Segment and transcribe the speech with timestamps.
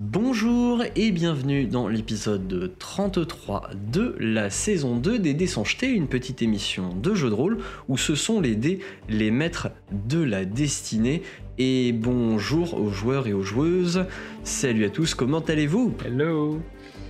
[0.00, 6.08] Bonjour et bienvenue dans l'épisode 33 de la saison 2 des Dés sans jeter, une
[6.08, 10.46] petite émission de jeu de rôle où ce sont les dés les maîtres de la
[10.46, 11.20] destinée.
[11.58, 14.06] Et bonjour aux joueurs et aux joueuses.
[14.42, 15.92] Salut à tous, comment allez-vous?
[16.02, 16.62] Hello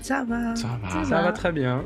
[0.03, 0.57] Ça va.
[0.57, 1.23] Ça va, Ça ça va.
[1.23, 1.85] va très bien.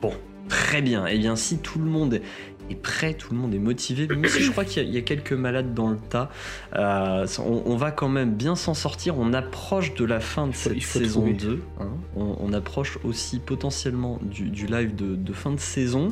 [0.00, 0.14] Bon,
[0.48, 1.04] très bien.
[1.06, 2.22] Et bien si tout le monde
[2.70, 4.94] est prêt, tout le monde est motivé, même si je crois qu'il y, a- il
[4.94, 6.30] y a quelques malades dans le tas,
[6.76, 9.18] euh, on, on va quand même bien s'en sortir.
[9.18, 11.34] On approche de la fin de faut- cette saison trouver.
[11.34, 11.62] 2.
[11.80, 11.90] hein.
[12.16, 16.08] On, on approche aussi potentiellement du, du live de, de fin de saison.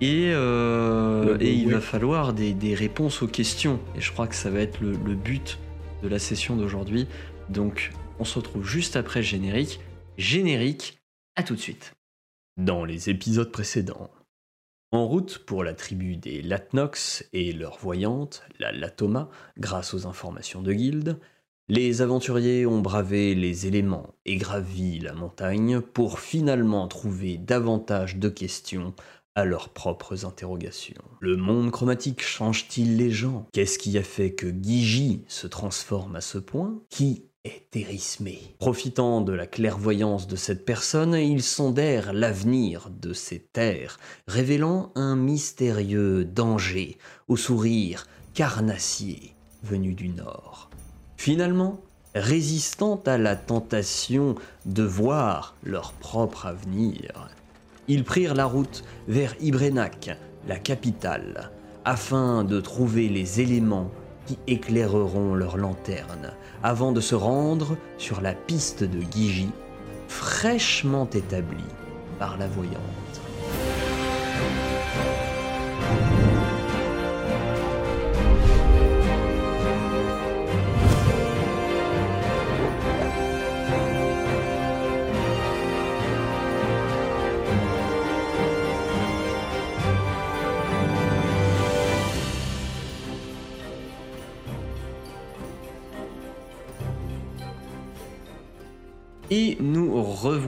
[0.00, 3.78] Et, euh, et il va falloir des, des réponses aux questions.
[3.96, 5.58] Et je crois que ça va être le, le but
[6.02, 7.06] de la session d'aujourd'hui.
[7.50, 9.78] Donc on se retrouve juste après le générique.
[10.18, 10.98] Générique,
[11.36, 11.92] à tout de suite.
[12.56, 14.10] Dans les épisodes précédents.
[14.94, 20.60] En route pour la tribu des Latnox et leur voyante, la Latoma, grâce aux informations
[20.60, 21.18] de guilde,
[21.68, 28.28] les aventuriers ont bravé les éléments et gravi la montagne pour finalement trouver davantage de
[28.28, 28.94] questions
[29.34, 31.02] à leurs propres interrogations.
[31.20, 33.46] Le monde chromatique change-t-il les gens?
[33.54, 36.82] Qu'est-ce qui a fait que Gigi se transforme à ce point?
[36.90, 43.98] Qui est Profitant de la clairvoyance de cette personne, ils sondèrent l'avenir de ces terres,
[44.28, 46.98] révélant un mystérieux danger
[47.28, 50.70] au sourire carnassier venu du nord.
[51.16, 51.80] Finalement,
[52.14, 57.28] résistant à la tentation de voir leur propre avenir,
[57.88, 61.50] ils prirent la route vers Ibrenac, la capitale,
[61.84, 63.90] afin de trouver les éléments
[64.26, 69.50] qui éclaireront leur lanterne, avant de se rendre sur la piste de Gigi,
[70.08, 71.64] fraîchement établie
[72.18, 73.21] par la voyante.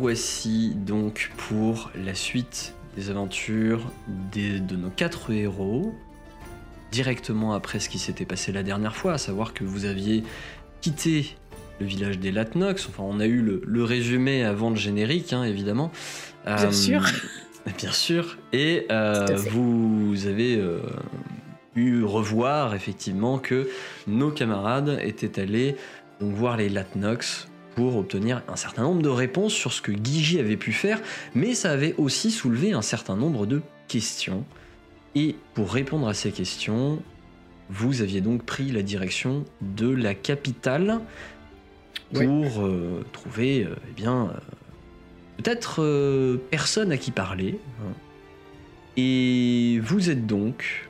[0.08, 3.90] Revoici donc pour la suite des aventures
[4.32, 5.94] des- de nos quatre héros,
[6.92, 10.22] directement après ce qui s'était passé la dernière fois, à savoir que vous aviez
[10.82, 11.34] quitté
[11.80, 15.42] le village des Latnox, enfin on a eu le, le résumé avant le générique, hein,
[15.44, 15.90] évidemment.
[16.46, 17.02] Bien sûr.
[17.78, 18.36] Bien sûr.
[18.52, 20.80] Et euh, vous avez euh,
[21.74, 23.70] pu revoir effectivement que
[24.06, 25.76] nos camarades étaient allés
[26.20, 30.38] donc voir les Latnox pour obtenir un certain nombre de réponses sur ce que Gigi
[30.38, 31.00] avait pu faire,
[31.34, 34.44] mais ça avait aussi soulevé un certain nombre de questions.
[35.14, 37.02] Et pour répondre à ces questions,
[37.70, 41.00] vous aviez donc pris la direction de la capitale
[42.12, 44.38] pour euh, trouver, euh, eh bien, euh,
[45.38, 47.58] peut-être personne à qui parler.
[47.80, 47.92] hein.
[48.96, 50.88] Et vous êtes donc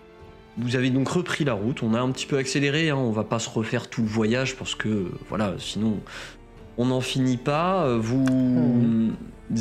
[0.56, 3.24] vous avez donc repris la route, on a un petit peu accéléré, hein, on va
[3.24, 5.98] pas se refaire tout le voyage parce que voilà, sinon
[6.78, 7.84] on n'en finit pas.
[7.86, 9.12] Euh, Vous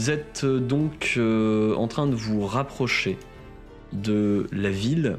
[0.09, 3.17] êtes euh, donc euh, en train de vous rapprocher
[3.91, 5.17] de la ville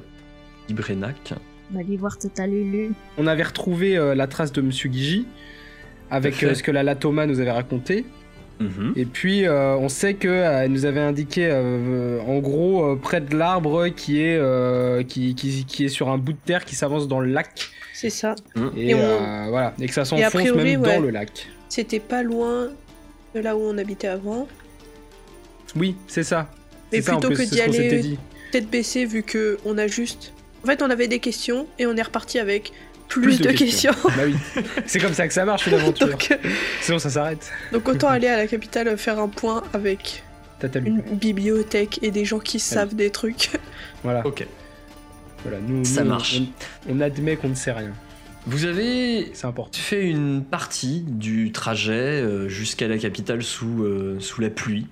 [0.69, 1.35] d'Ibrenac.
[1.71, 2.93] On va aller voir Total Lulu.
[3.19, 5.27] On avait retrouvé euh, la trace de Monsieur Gigi
[6.11, 8.05] avec euh, ce que la Latoma nous avait raconté.
[8.61, 8.93] Mhm.
[8.97, 12.97] Et puis euh, on sait que euh, elle nous avait indiqué euh, en gros euh,
[12.97, 16.65] près de l'arbre qui est euh, qui, qui, qui est sur un bout de terre
[16.65, 18.37] qui s'avance dans le lac C'est ça.
[18.77, 20.95] et, Et on- euh, voilà et que ça s'enfonce même ouais.
[20.97, 21.49] dans le lac.
[21.75, 22.69] C'était pas loin
[23.35, 24.47] de là où on habitait avant.
[25.75, 26.49] Oui, c'est ça.
[26.93, 28.19] Mais C'est ça, en plutôt que d'y aller- dit.
[28.53, 30.33] Peut-être baissé vu que on a juste.
[30.63, 32.71] En fait, on avait des questions et on est reparti avec
[33.09, 33.93] plus, Plus de, de questions.
[34.05, 34.37] bah oui.
[34.87, 36.07] C'est comme ça que ça marche une aventure.
[36.09, 36.37] donc, euh,
[36.81, 37.51] Sinon ça s'arrête.
[37.73, 40.23] donc autant aller à la capitale faire un point avec
[40.77, 43.51] une bibliothèque et des gens qui savent des trucs.
[44.05, 44.25] Voilà.
[44.25, 44.47] Ok.
[45.43, 45.59] voilà.
[45.61, 46.41] Nous, Ça nous, marche.
[46.89, 47.93] On, on admet qu'on ne sait rien.
[48.47, 49.33] Vous avez
[49.73, 54.87] fait une partie du trajet euh, jusqu'à la capitale sous, euh, sous la pluie.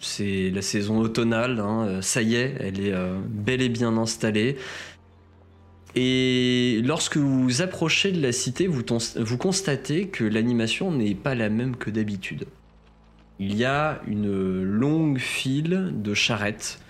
[0.00, 3.96] C'est la saison automnale, hein, euh, ça y est, elle est euh, bel et bien
[3.96, 4.56] installée.
[5.94, 11.76] Et lorsque vous approchez de la cité, vous constatez que l'animation n'est pas la même
[11.76, 12.46] que d'habitude.
[13.38, 16.80] Il y a une longue file de charrettes,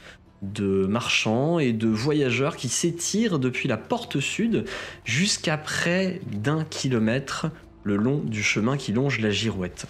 [0.42, 4.64] de marchands et de voyageurs qui s'étirent depuis la porte sud
[5.04, 7.50] jusqu'à près d'un kilomètre
[7.84, 9.86] le long du chemin qui longe la girouette.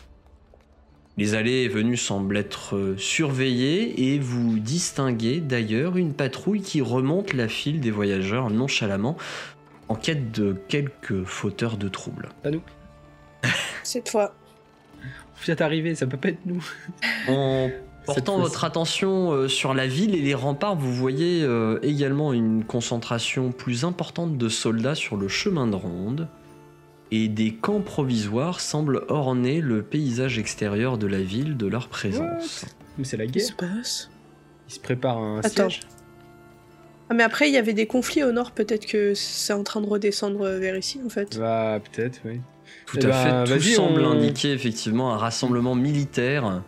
[1.19, 7.35] Les allées et venues semblent être surveillées et vous distinguez d'ailleurs une patrouille qui remonte
[7.35, 9.19] la file des voyageurs nonchalamment
[9.89, 12.31] en quête de quelques fauteurs de troubles.
[12.43, 12.63] Pas nous.
[13.83, 14.35] Cette fois.
[15.03, 16.65] On vient d'arriver, ça peut pas être nous.
[18.07, 22.65] Portant votre attention euh, sur la ville et les remparts, vous voyez euh, également une
[22.65, 26.29] concentration plus importante de soldats sur le chemin de ronde.
[27.15, 32.65] Et des camps provisoires semblent orner le paysage extérieur de la ville de leur présence.
[32.97, 33.69] Mais c'est la Qu'est-ce qui guerre.
[33.71, 34.11] se passe?
[34.69, 35.69] Il se prépare un Attends.
[35.69, 35.81] siège.
[37.11, 38.53] Ah, mais après, il y avait des conflits au nord.
[38.53, 41.39] Peut-être que c'est en train de redescendre vers ici, en fait.
[41.39, 42.41] Bah, peut-être, oui.
[42.87, 46.63] Tout Eh à ben, fait, tout semble on- indiquer effectivement un rassemblement militaire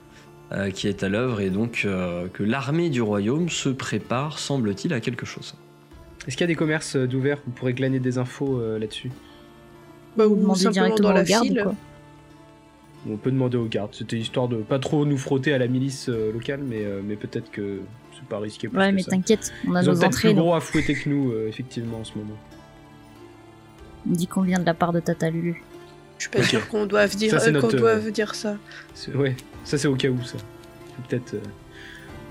[0.54, 4.92] euh, qui est à l'œuvre et donc euh, que l'armée du royaume se prépare, semble-t-il,
[4.94, 5.54] à quelque chose.
[6.26, 9.10] Est-ce qu'il y a des commerces euh, d'ouverts Vous pourrez glaner des infos euh, là-dessus?
[10.16, 11.60] Bah, ou Demander simplement directement dans la garde, file.
[11.62, 11.74] quoi.
[13.10, 13.90] On peut demander aux gardes.
[13.94, 17.16] C'était histoire de pas trop nous frotter à la milice euh, locale, mais, euh, mais
[17.16, 17.80] peut-être que
[18.14, 19.10] c'est pas risqué plus Ouais, que mais ça.
[19.10, 20.28] t'inquiète, on a Ils ont nos peut-être entrées.
[20.32, 22.36] plus gros à fouetter que nous, euh, effectivement, en ce moment.
[24.08, 25.62] On dit qu'on vient de la part de Tata Lulu.
[26.24, 26.44] Je suis pas Ok.
[26.46, 28.56] sûre qu'on doive dire, Ça, euh, notre, euh, doive dire ça.
[29.14, 30.38] Ouais, ça c'est au cas où ça.
[31.06, 31.34] Peut-être.
[31.34, 31.40] euh,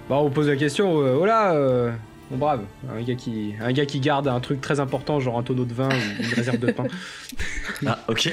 [0.10, 1.00] Bah, on pose la question.
[1.54, 1.92] euh,
[2.34, 5.44] euh, brave, un gars qui, un gars qui garde un truc très important, genre un
[5.44, 6.86] tonneau de vin ou une réserve de pain.
[7.86, 8.30] Ah, ok.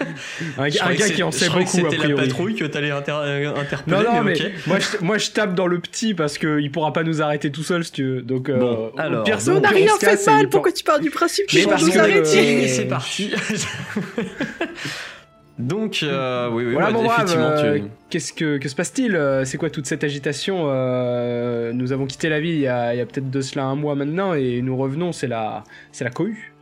[0.58, 3.54] Un, Je gars- un qui en sait beaucoup C'était la patrouille que t'allais inter euh,
[3.54, 4.34] interpeller, Non, non, mais,
[4.66, 7.62] moi, je, moi je tape dans le petit parce qu'il pourra pas nous arrêter tout
[7.64, 8.22] seul si tu veux.
[8.22, 11.46] Donc, euh, Bon, au alors, on n'a rien fait mal, pourquoi tu pars du principe
[11.46, 13.32] qu'ils Mais vont parce nous que, arrêter Et euh, c'est parti.
[15.58, 17.84] Donc, euh, oui, oui, Voilà brave, effectivement, euh, tu...
[18.10, 22.28] qu'est-ce que, que se passe-t-il Euh, C'est quoi toute cette agitation Euh, Nous avons quitté
[22.28, 25.28] la ville il y a, peut-être de cela un mois maintenant et nous revenons, c'est
[25.28, 26.52] la, c'est la cohue.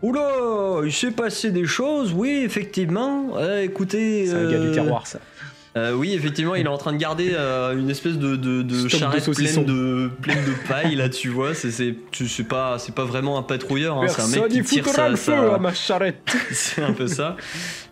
[0.00, 3.36] Oula, il s'est passé des choses, oui, effectivement.
[3.36, 4.26] Euh, écoutez...
[4.26, 5.18] C'est un gars du terroir ça.
[5.76, 8.74] Euh, oui, effectivement, il est en train de garder euh, une espèce de, de, de
[8.74, 11.54] Stock de charrette pleine de, pleine de paille, là, tu vois.
[11.54, 14.62] C'est, c'est, tu- c'est pas, c'est pas vraiment un patrouilleur, hein, c'est un mec qui
[14.62, 16.34] tire sa, sa- à ma charrette.
[16.50, 17.36] C'est un peu ça.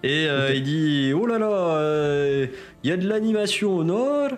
[0.02, 2.46] Et euh, il dit Oh là là,
[2.82, 4.30] il y a de l'animation au nord.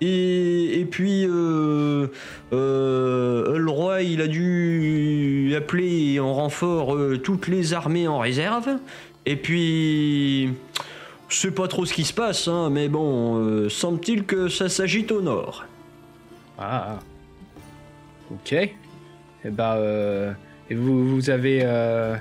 [0.00, 2.10] Et, et puis, le
[3.70, 8.68] roi, il a dû appeler en renfort toutes les armées en réserve.
[9.24, 10.50] Et puis,
[11.28, 14.68] je sais pas trop ce qui se passe, hein, mais bon, euh, semble-t-il que ça
[14.68, 15.64] s'agite au nord.
[16.58, 16.98] Ah.
[18.32, 18.52] Ok.
[18.52, 18.70] Et
[19.50, 20.32] bah, euh,
[20.70, 22.16] et vous, vous avez, euh,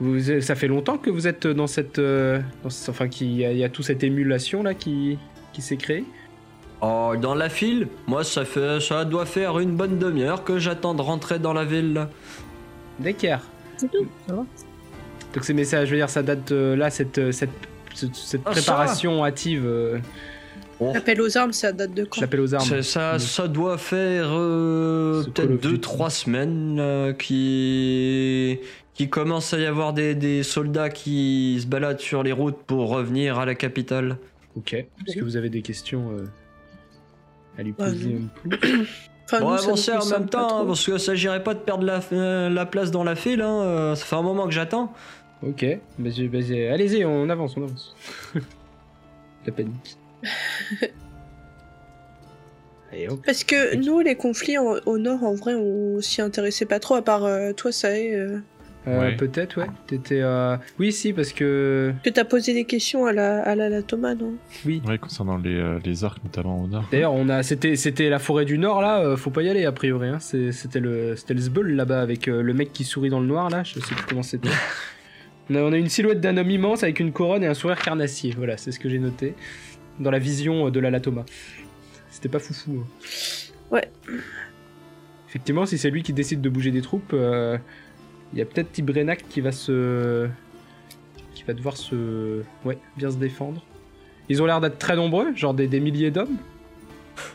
[0.00, 3.44] vous, ça fait longtemps que vous êtes dans cette, euh, dans ce- enfin, qu'il y,
[3.44, 5.18] a- il y a toute cette émulation là qui,
[5.52, 6.04] qui s'est créée?
[6.82, 10.94] Oh, dans la file, moi, ça, fait, ça doit faire une bonne demi-heure que j'attends
[10.94, 12.06] de rentrer dans la ville.
[12.98, 13.40] D'accord.
[13.76, 14.44] C'est tout, ça va?
[15.34, 17.50] Donc ces messages, je veux dire, ça date euh, là, cette, euh, cette,
[17.94, 18.10] cette,
[18.44, 19.64] Ah, ça préparation hâtive.
[19.66, 19.98] euh,
[20.82, 20.92] Oh.
[20.94, 22.64] L'appel aux armes, ça date de quand aux armes.
[22.64, 23.20] Ça, ça, Oui.
[23.20, 25.74] ça doit faire euh, peut-être of Duty.
[25.76, 28.58] 2-3 semaines euh, qui,
[28.94, 32.88] qui commence à y avoir des, des soldats qui se baladent sur les routes pour
[32.88, 34.16] revenir à la capitale.
[34.56, 34.72] Ok.
[34.72, 36.24] Est-ce que vous avez des questions euh,
[37.58, 38.16] à lui poser
[39.26, 41.84] Enfin, Bon, avancez nous en même temps, hein, parce que ça s'agirait pas de perdre
[41.84, 43.42] la, euh, la place dans la file.
[43.42, 44.92] hein, euh, ça fait un moment que j'attends.
[45.42, 45.64] Ok.
[45.98, 46.38] Bah, bah,
[46.72, 47.94] Allez-y, on avance, on avance.
[49.46, 49.96] La panique.
[52.92, 53.20] Allez, hop.
[53.24, 56.94] Parce que nous, les conflits en- au nord, en vrai, on s'y intéressait pas trop,
[56.96, 58.14] à part euh, toi, ça est.
[58.14, 58.38] euh,
[58.88, 59.14] Euh, Ouais.
[59.16, 59.66] Peut-être, ouais.
[59.86, 60.20] T'étais.
[60.22, 61.92] euh, Oui, si, parce que.
[62.02, 64.32] que t'as posé des questions à la, à la, la Thomas, non?
[64.64, 64.80] Oui.
[64.88, 66.84] Ouais, concernant les, euh, les orques, notamment au nord.
[66.90, 69.00] D'ailleurs, on a, c'était, c'était la forêt du Nord là.
[69.02, 70.08] euh, faut pas y aller a priori.
[70.08, 70.18] Hein.
[70.18, 73.26] C'est- C'était le, c'était le Zbeul là-bas avec euh, le mec qui sourit dans le
[73.26, 73.62] noir là.
[73.64, 74.48] Je sais plus comment c'était.
[75.50, 77.80] on, a, on a une silhouette d'un homme immense avec une couronne et un sourire
[77.80, 78.32] carnassier.
[78.36, 79.34] Voilà, c'est ce que j'ai noté
[79.98, 81.24] dans la vision euh, de la Latoma.
[82.10, 82.82] C'était pas foufou.
[82.82, 83.08] hein.
[83.70, 83.90] Ouais.
[85.28, 87.56] Effectivement, si c'est lui qui décide de bouger des troupes, euh,
[88.32, 90.28] il y a peut-être Tibrenak qui va se,
[91.34, 93.62] qui va devoir se, ouais, bien se défendre.
[94.28, 96.36] Ils ont l'air d'être très nombreux, genre des, des milliers d'hommes.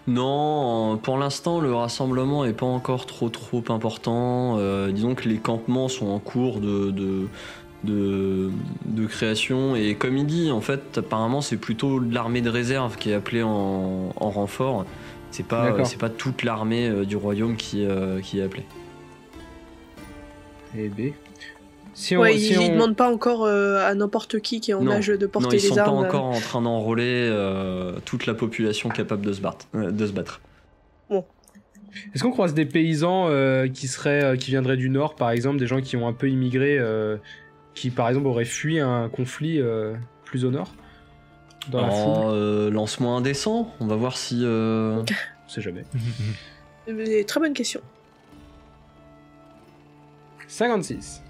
[0.07, 4.57] Non, pour l'instant, le rassemblement est pas encore trop trop important.
[4.57, 7.27] Euh, disons que les campements sont en cours de, de,
[7.85, 8.49] de,
[8.85, 9.75] de création.
[9.75, 13.43] Et comme il dit, en fait, apparemment, c'est plutôt l'armée de réserve qui est appelée
[13.43, 14.85] en, en renfort.
[15.31, 18.65] C'est pas, c'est pas toute l'armée euh, du royaume qui, euh, qui est appelée.
[20.77, 21.11] Et B.
[21.93, 24.71] Si on, Ouais, si ils, ils on- demandent pas encore euh, à n'importe qui qui
[24.71, 24.91] est en Non.
[24.93, 25.97] âge de Non, porter ils sont les pas armes.
[26.05, 29.67] encore en train d'enrôler euh, toute la population capable de se battre.
[29.75, 30.41] euh, de se battre.
[32.13, 35.59] Est-ce qu'on croise des paysans euh, qui seraient, euh, qui viendraient du nord, par exemple,
[35.59, 37.15] des gens qui ont un peu immigré, euh,
[37.75, 40.73] qui par exemple auraient fui un conflit euh, plus au nord,
[41.69, 44.39] dans la foule euh, Lance-moi un descend, on va voir si.
[44.43, 45.03] euh,
[45.45, 45.83] On sait jamais.
[47.25, 47.81] Très bonne question.
[50.47, 51.21] 56.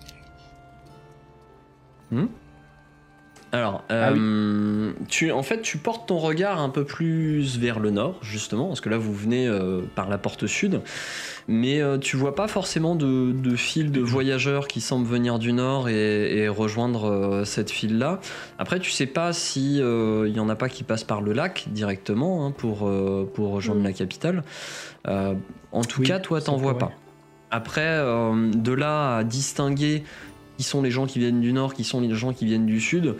[3.56, 7.90] Alors, Ah euh, tu, en fait, tu portes ton regard un peu plus vers le
[7.90, 10.82] nord, justement, parce que là, vous venez euh, par la porte sud,
[11.48, 15.54] mais euh, tu vois pas forcément de, de file de voyageurs qui semblent venir du
[15.54, 18.20] nord et, et rejoindre cette file-là.
[18.60, 21.66] Après, tu sais pas si il y en a pas qui passent par le lac
[21.68, 22.92] directement hein, pour,
[23.34, 23.86] pour rejoindre Mm.
[23.86, 24.44] la capitale.
[25.08, 26.92] En tout Oui, cas, toi, t'en vois pas.
[27.52, 30.04] Après, de là à distinguer
[30.58, 32.80] qui sont les gens qui viennent du nord, qui sont les gens qui viennent du
[32.80, 33.16] sud,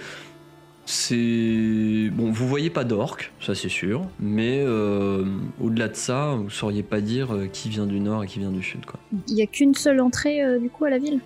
[0.86, 2.10] c'est.
[2.13, 5.25] Bon, vous voyez pas d'orques, ça c'est sûr, mais euh,
[5.60, 8.51] au-delà de ça, vous sauriez pas dire euh, qui vient du nord et qui vient
[8.51, 9.00] du sud, quoi.
[9.27, 11.20] Il y a qu'une seule entrée euh, du coup à la ville?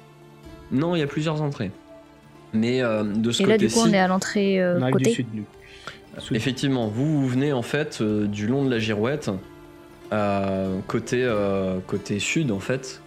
[0.71, 1.71] Non, il y a plusieurs entrées.
[2.53, 4.95] Mais euh, de ce Et là du coup côté-ci, on est à l'entrée euh, arrive
[4.95, 5.11] du côté.
[5.11, 5.45] sud, nous.
[6.17, 6.35] Sud.
[6.35, 9.29] effectivement, vous, vous venez en fait euh, du long de la girouette,
[10.11, 13.01] euh, côté, euh, côté sud en fait,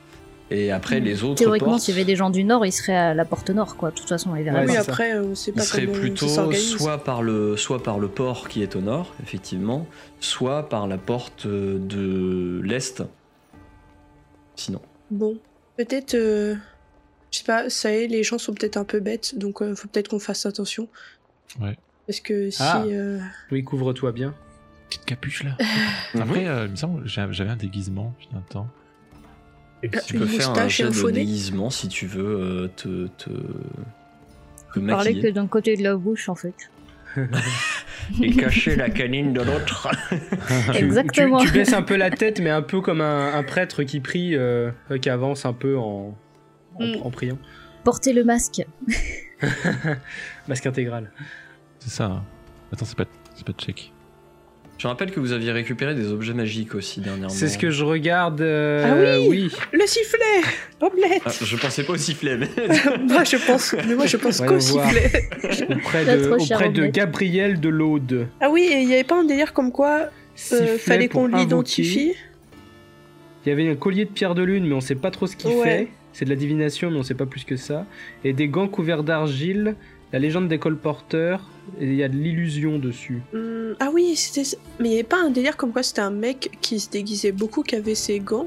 [0.52, 3.14] et après les autres Théoriquement, s'il y avait des gens du nord, ils seraient à
[3.14, 3.90] la porte nord, quoi.
[3.90, 6.28] De toute façon, ils verraient Ouais, c'est après, on sait Il pas serait comment plutôt
[6.28, 9.86] soit par, le, soit par le port qui est au nord, effectivement,
[10.20, 13.02] soit par la porte euh, de l'est.
[14.56, 14.80] Sinon.
[15.10, 15.36] Bon,
[15.76, 16.54] peut-être, euh,
[17.30, 19.74] je sais pas, ça y est, les gens sont peut-être un peu bêtes, donc euh,
[19.74, 20.88] faut peut-être qu'on fasse attention.
[21.60, 21.76] Ouais.
[22.06, 22.58] Parce que si.
[22.62, 22.82] Ah.
[22.86, 23.18] euh,
[23.50, 24.34] Oui, couvre-toi bien.
[24.88, 25.56] Petite capuche là.
[26.20, 28.14] Après, euh, il me semble, j'a- j'avais un déguisement,
[29.88, 30.06] putain, de temps.
[30.06, 33.30] Tu peux faire un et jet de déguisement si tu veux euh, te, te,
[34.74, 36.54] te Parler que d'un côté de la bouche, en fait.
[38.22, 39.88] Et cacher la canine de l'autre.
[40.74, 41.38] Exactement.
[41.40, 44.00] Tu, tu baisses un peu la tête, mais un peu comme un, un prêtre qui
[44.00, 44.70] prie, euh,
[45.00, 46.16] qui avance un peu en,
[46.76, 47.02] en, Mm.
[47.02, 47.38] en priant.
[47.84, 48.62] Porter le masque.
[50.48, 51.10] Masque intégral.
[51.80, 52.04] C'est ça.
[52.06, 52.24] hein.
[52.72, 53.92] Attends, c'est pas, c'est pas check.
[54.82, 57.28] Je rappelle que vous aviez récupéré des objets magiques aussi dernièrement.
[57.28, 58.40] C'est ce que je regarde.
[58.40, 59.52] euh, Ah oui oui.
[59.72, 60.18] Le sifflet
[60.80, 62.48] Omelette Ah, je pensais pas au sifflet, mais.
[63.08, 65.28] Moi, je pense, mais moi, je pense qu'au sifflet.
[65.70, 66.88] Auprès de, auprès.
[66.90, 68.26] Gabriel de l'Aude.
[68.40, 70.08] Ah oui, et il y avait pas un délire comme quoi
[70.52, 72.14] euh, fallait qu'on l'identifie?
[73.46, 75.36] Il y avait un collier de pierre de lune, mais on sait pas trop ce
[75.36, 75.62] qu'il Ouais.
[75.62, 75.88] fait.
[76.12, 77.86] C'est de la divination, mais on sait pas plus que ça.
[78.24, 79.76] Et des gants couverts d'argile,
[80.12, 81.40] la légende des colporteurs,
[81.80, 83.22] et il y a de l'illusion dessus.
[83.34, 84.56] Hum, Ah oui, c'était.
[84.78, 87.32] Mais il y avait pas un délire comme quoi c'était un mec qui se déguisait
[87.32, 88.46] beaucoup, qui avait ses gants?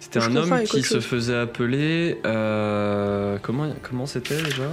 [0.00, 2.18] C'était un homme qui se faisait appeler.
[2.24, 4.70] euh, comment comment c'était déjà?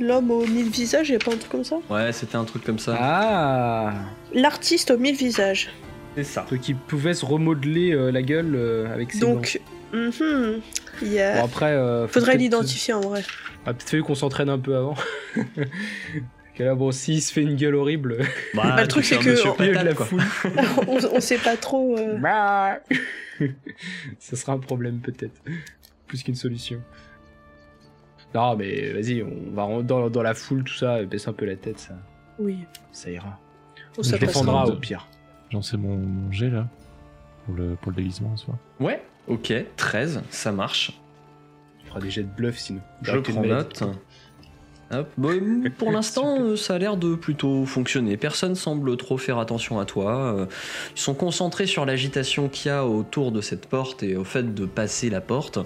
[0.00, 1.76] L'homme aux mille visages, il y a pas un truc comme ça?
[1.88, 2.96] Ouais, c'était un truc comme ça.
[3.00, 3.94] Ah
[4.34, 5.70] L'artiste aux mille visages.
[6.16, 6.44] c'est ça.
[6.50, 9.34] Ceux qui pouvaient se remodeler euh, la gueule euh, avec ses gants.
[9.34, 9.70] Donc, mhm,
[11.02, 11.38] il y a...
[11.40, 13.22] Bon, après, euh, faudrait l'identifier en vrai.
[13.66, 14.94] Ah, peut-être fallu qu'on s'entraîne un peu avant.
[16.56, 18.18] Que là, bon, s'il se fait une gueule horrible,
[18.54, 20.22] Bah, le tu truc, c'est que- milieu de la foule,
[20.86, 21.98] on, on sait pas trop.
[21.98, 22.78] euh, bah,
[24.20, 25.34] ça sera un problème peut-être,
[26.06, 26.80] plus qu'une solution.
[28.36, 31.44] Non, mais vas-y, on va rentrer dans, dans la foule, tout ça, baisse un peu
[31.44, 31.94] la tête, ça,
[32.38, 32.58] Oui,
[32.92, 33.36] ça ira.
[33.96, 35.08] on On se défendra au pire.
[35.50, 36.68] J'en sais mon, mon jet là.
[37.46, 38.56] Pour le, pour le déguisement, soit.
[38.78, 40.92] Ouais, ok, 13, ça marche.
[41.82, 42.80] On fera des jets de bluff sinon.
[43.02, 43.82] Je prends note.
[44.92, 45.08] Hop.
[45.16, 48.16] Bon, pour l'instant, euh, ça a l'air de plutôt fonctionner.
[48.16, 50.34] Personne semble trop faire attention à toi.
[50.34, 50.46] Euh,
[50.94, 54.54] Ils sont concentrés sur l'agitation qu'il y a autour de cette porte et au fait
[54.54, 55.58] de passer la porte.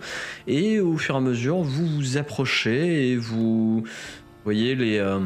[0.47, 3.83] Et au fur et à mesure, vous vous approchez et vous
[4.45, 5.19] voyez les, euh,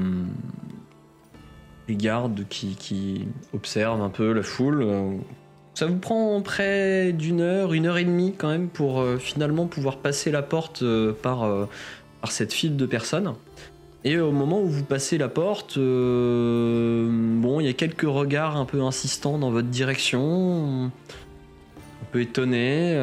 [1.86, 5.20] les gardes qui, qui observent un peu la foule.
[5.74, 9.66] Ça vous prend près d'une heure, une heure et demie quand même pour euh, finalement
[9.66, 11.66] pouvoir passer la porte euh, par, euh,
[12.20, 13.32] par cette file de personnes.
[14.04, 18.64] Et au moment où vous passez la porte, bon, il y a quelques regards un
[18.64, 20.90] peu insistants dans votre direction, un
[22.10, 23.00] peu étonnés.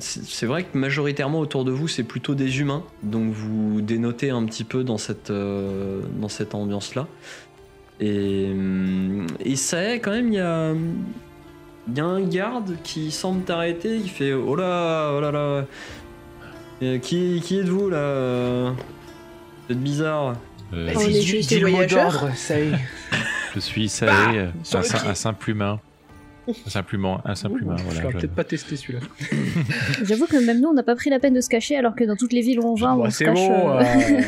[0.00, 4.44] c'est vrai que majoritairement autour de vous, c'est plutôt des humains, donc vous dénotez un
[4.46, 5.32] petit peu dans cette,
[6.28, 7.06] cette ambiance-là.
[8.00, 10.74] Et, euh, et ça quand même, il y a,
[11.88, 15.64] il y a un garde qui semble t'arrêter, qui fait Oh là, oh là là,
[16.82, 18.70] Euh, qui, qui êtes-vous là euh
[19.68, 20.34] Vous êtes bizarre.
[20.74, 22.10] Euh, On Vas-y, est juste des voyageurs.
[22.12, 22.72] d'ordre, ça y est.
[23.54, 25.80] je suis euh, sur un, simple humain.
[26.48, 28.00] Un simple humain, un simple humain, je voilà.
[28.02, 29.00] vais je- peut-être pas tester celui-là.
[30.04, 32.04] J'avoue que même nous, on n'a pas pris la peine de se cacher, alors que
[32.04, 33.34] dans toutes les villes où on va, on se c'est cache.
[33.34, 33.70] bon.
[33.70, 34.22] euh, euh,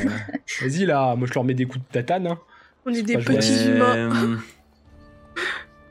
[0.62, 2.26] Vas-y là, moi je leur mets des coups de tatane.
[2.28, 2.38] Hein.
[2.86, 4.38] On est des petits humains.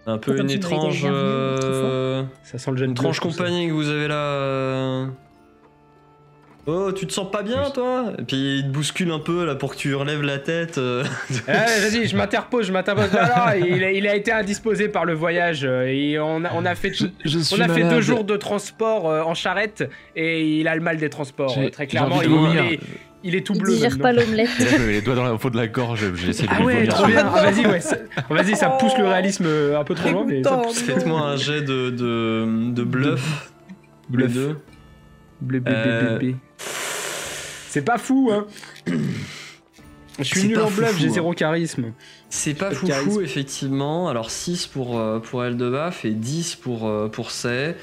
[0.07, 3.43] Un peu une étrange, euh, Ça sent le jeune une étrange bluff, tout ça.
[3.43, 4.15] compagnie que vous avez là.
[4.15, 5.05] euh.
[6.69, 7.71] Oh, tu te sens pas bien, Oui.
[7.73, 8.11] toi?
[8.19, 10.77] Et puis il te bouscule un peu là pour que tu relèves la tête.
[10.77, 11.03] euh.
[11.47, 13.09] Eh, vas-y, je m'interpose, je m'interpose.
[13.65, 15.63] Il, a, il a été indisposé par le voyage.
[15.63, 17.05] Et on a, on a fait, je
[17.53, 21.49] on deux jours de transport en charrette et il a le mal des transports.
[21.49, 22.79] J'ai- Très j'ai clairement, il, il est,
[23.24, 23.74] Il est tout Il bleu.
[23.74, 24.03] digère maintenant.
[24.03, 24.50] pas l'omelette.
[24.88, 26.88] Les doigts dans la, au fond de la gorge, j'ai essayé de Ah lui ouais,
[26.88, 27.29] trop bien.
[27.33, 27.81] Ah, vas-y, ouais.
[27.81, 27.97] ça-
[28.29, 30.62] Vas-y, ça pousse le réalisme euh, un peu trop loin, mais ça Dégoûtant.
[30.67, 30.79] pousse.
[30.81, 33.51] Faites-moi un jet de, de, de bluff.
[34.09, 34.31] Bluff.
[34.38, 34.53] Euh,
[35.41, 36.36] blé, blé.
[36.57, 38.45] C'est pas fou, hein.
[40.19, 41.12] Je suis nul en bluff, j'ai hein.
[41.13, 41.91] zéro charisme.
[42.29, 43.21] C'est pas foufou, charisme.
[43.24, 44.09] effectivement.
[44.09, 47.75] Alors 6 pour, euh, pour Eldebaf et 10 pour, pour Say.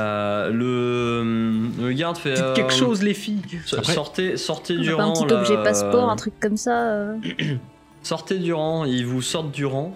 [0.00, 2.34] Euh, le, le garde fait.
[2.34, 3.42] Dites euh, quelque chose, les filles.
[3.72, 5.12] Après- Sortez, sortez Pas du un rang.
[5.24, 6.90] petit objet passeport, euh, un truc comme ça.
[6.90, 7.16] euh.
[8.02, 9.94] Sortez du rang, ils vous sortent du rang.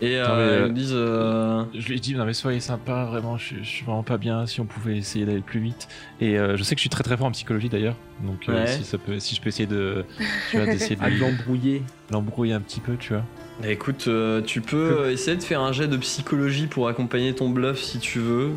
[0.00, 0.92] Et euh, Attends, mais, euh, ils disent.
[0.94, 4.18] euh, Je lui dit, non mais soyez sympa, vraiment, je, suis- je suis vraiment pas
[4.18, 5.86] bien, si on pouvait essayer d'aller plus vite.
[6.20, 8.52] Et euh, je sais que je suis très très fort en psychologie d'ailleurs, donc euh,
[8.64, 8.66] Ouais.
[8.66, 10.04] si, ça peut, si je peux essayer de,
[10.50, 11.82] tu vois, d'essayer de l'embrouiller.
[12.10, 13.22] l'embrouiller un petit peu, tu vois.
[13.62, 17.32] Bah, écoute, euh, tu peux euh, essayer de faire un jet de psychologie pour accompagner
[17.32, 18.50] ton bluff si tu veux.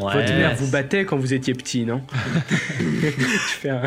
[0.00, 2.00] Votre mère vous battait quand vous étiez petit, non
[2.78, 3.26] Tu
[3.60, 3.82] fais un...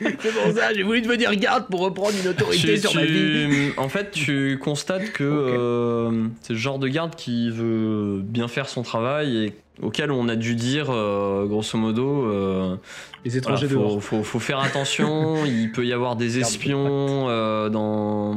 [0.00, 3.48] C'est pour ça, j'ai voulu devenir garde pour reprendre une autorité Tu- sur ma vie.
[3.72, 8.46] tu- En fait, tu constates que euh, c'est le genre de garde qui veut bien
[8.46, 9.52] faire son travail et
[9.82, 12.76] auquel on a dû dire, euh, grosso modo, euh,
[13.24, 14.02] Les voilà, étrangers faut, dehors.
[14.02, 15.44] faut, faut faire attention.
[15.46, 18.36] il peut y avoir des espions euh, dans,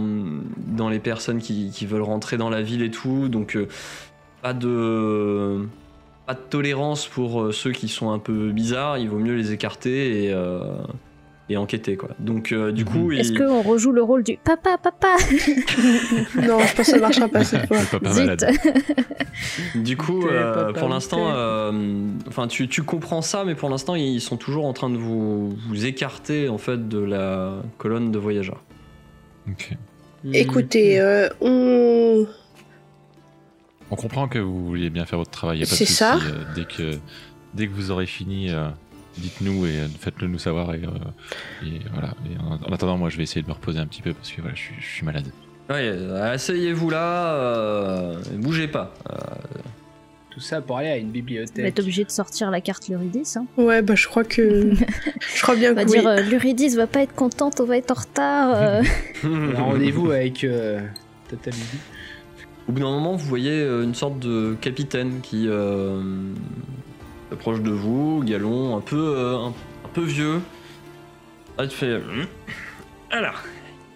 [0.68, 3.28] dans les personnes qui, qui veulent rentrer dans la ville et tout.
[3.30, 3.56] Donc,
[4.42, 5.60] pas de.
[6.32, 9.52] Pas de tolérance pour euh, ceux qui sont un peu bizarres, il vaut mieux les
[9.52, 10.62] écarter et, euh,
[11.50, 12.10] et enquêter quoi.
[12.20, 15.16] Donc euh, du coup, Est-ce il- qu'on rejoue le rôle du papa, papa?
[16.36, 17.78] Non, je pense que ça marchera pas cette fois.
[18.02, 18.46] Malade.
[19.76, 21.72] Du coup, euh, papa, pour l'instant, euh,
[22.28, 25.50] enfin, tu, tu comprends ça, mais pour l'instant, ils sont toujours en train de vous,
[25.68, 28.62] vous écarter en fait de la colonne de voyageurs.
[29.50, 29.72] Ok.
[30.34, 32.26] Écoutez, euh, on...
[33.92, 36.16] On comprend que vous vouliez bien faire votre travail, y a pas de C'est ça.
[36.16, 36.98] euh, dès, que,
[37.54, 38.70] dès que vous aurez fini, euh,
[39.18, 40.74] dites-nous et euh, faites-le nous savoir.
[40.74, 42.14] Et, euh, et voilà.
[42.26, 44.32] Et en, en attendant, moi je vais essayer de me reposer un petit peu parce
[44.32, 45.26] que voilà, je, suis, je suis malade.
[45.70, 45.90] Ouais,
[46.22, 48.94] asseyez-vous là, euh, bougez pas.
[49.10, 49.16] Euh,
[50.30, 51.66] Tout ça pour aller à une On va bibliothèque.
[51.66, 53.34] être obligé de sortir la carte Luridis.
[53.38, 53.46] Hein.
[53.58, 54.74] Ouais, bah je crois que...
[55.36, 56.00] je crois bien On va que oui.
[56.00, 58.54] dire euh, Luridis va pas être contente, on va être en retard.
[58.56, 58.82] euh.
[59.56, 60.80] Rendez-vous avec euh,
[61.30, 61.64] Tata Lily.
[62.72, 66.02] Au bout d'un moment, vous voyez euh, une sorte de capitaine qui euh,
[67.30, 70.40] s'approche de vous, galon, un peu, euh, un, un peu vieux.
[71.58, 71.96] Ah, tu fais.
[71.96, 72.28] Hum.
[73.10, 73.42] Alors,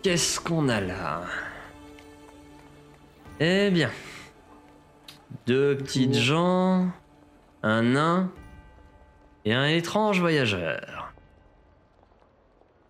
[0.03, 1.21] qu'est-ce qu'on a là?
[3.39, 3.91] Eh bien,
[5.47, 6.89] deux petites gens,
[7.63, 8.29] un nain
[9.45, 11.13] et un étrange voyageur.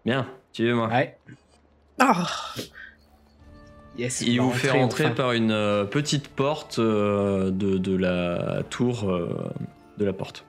[0.04, 0.88] Bien, suivez-moi.
[0.88, 1.15] Ouais.
[2.00, 2.26] Ah,
[3.98, 4.22] Yes.
[4.22, 5.10] Il vous fait enfin.
[5.12, 9.30] par une euh, petite porte euh, de, de la tour euh,
[9.98, 10.44] de la porte.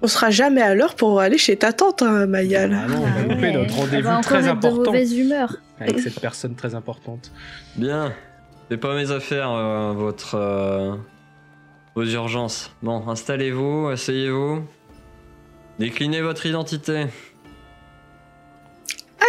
[0.00, 2.72] on sera jamais à l'heure pour aller chez ta tante, hein, Mayal.
[2.72, 5.56] Ah non, on va Ah louper notre rendez-vous très important mauvaise humeur.
[5.78, 7.32] avec cette personne très importante.
[7.76, 8.12] Bien,
[8.70, 10.34] c'est pas mes affaires, euh, votre.
[10.36, 10.94] euh,
[11.94, 12.70] vos urgences.
[12.82, 14.62] Bon, installez-vous, asseyez-vous.
[15.78, 17.06] Déclinez votre identité.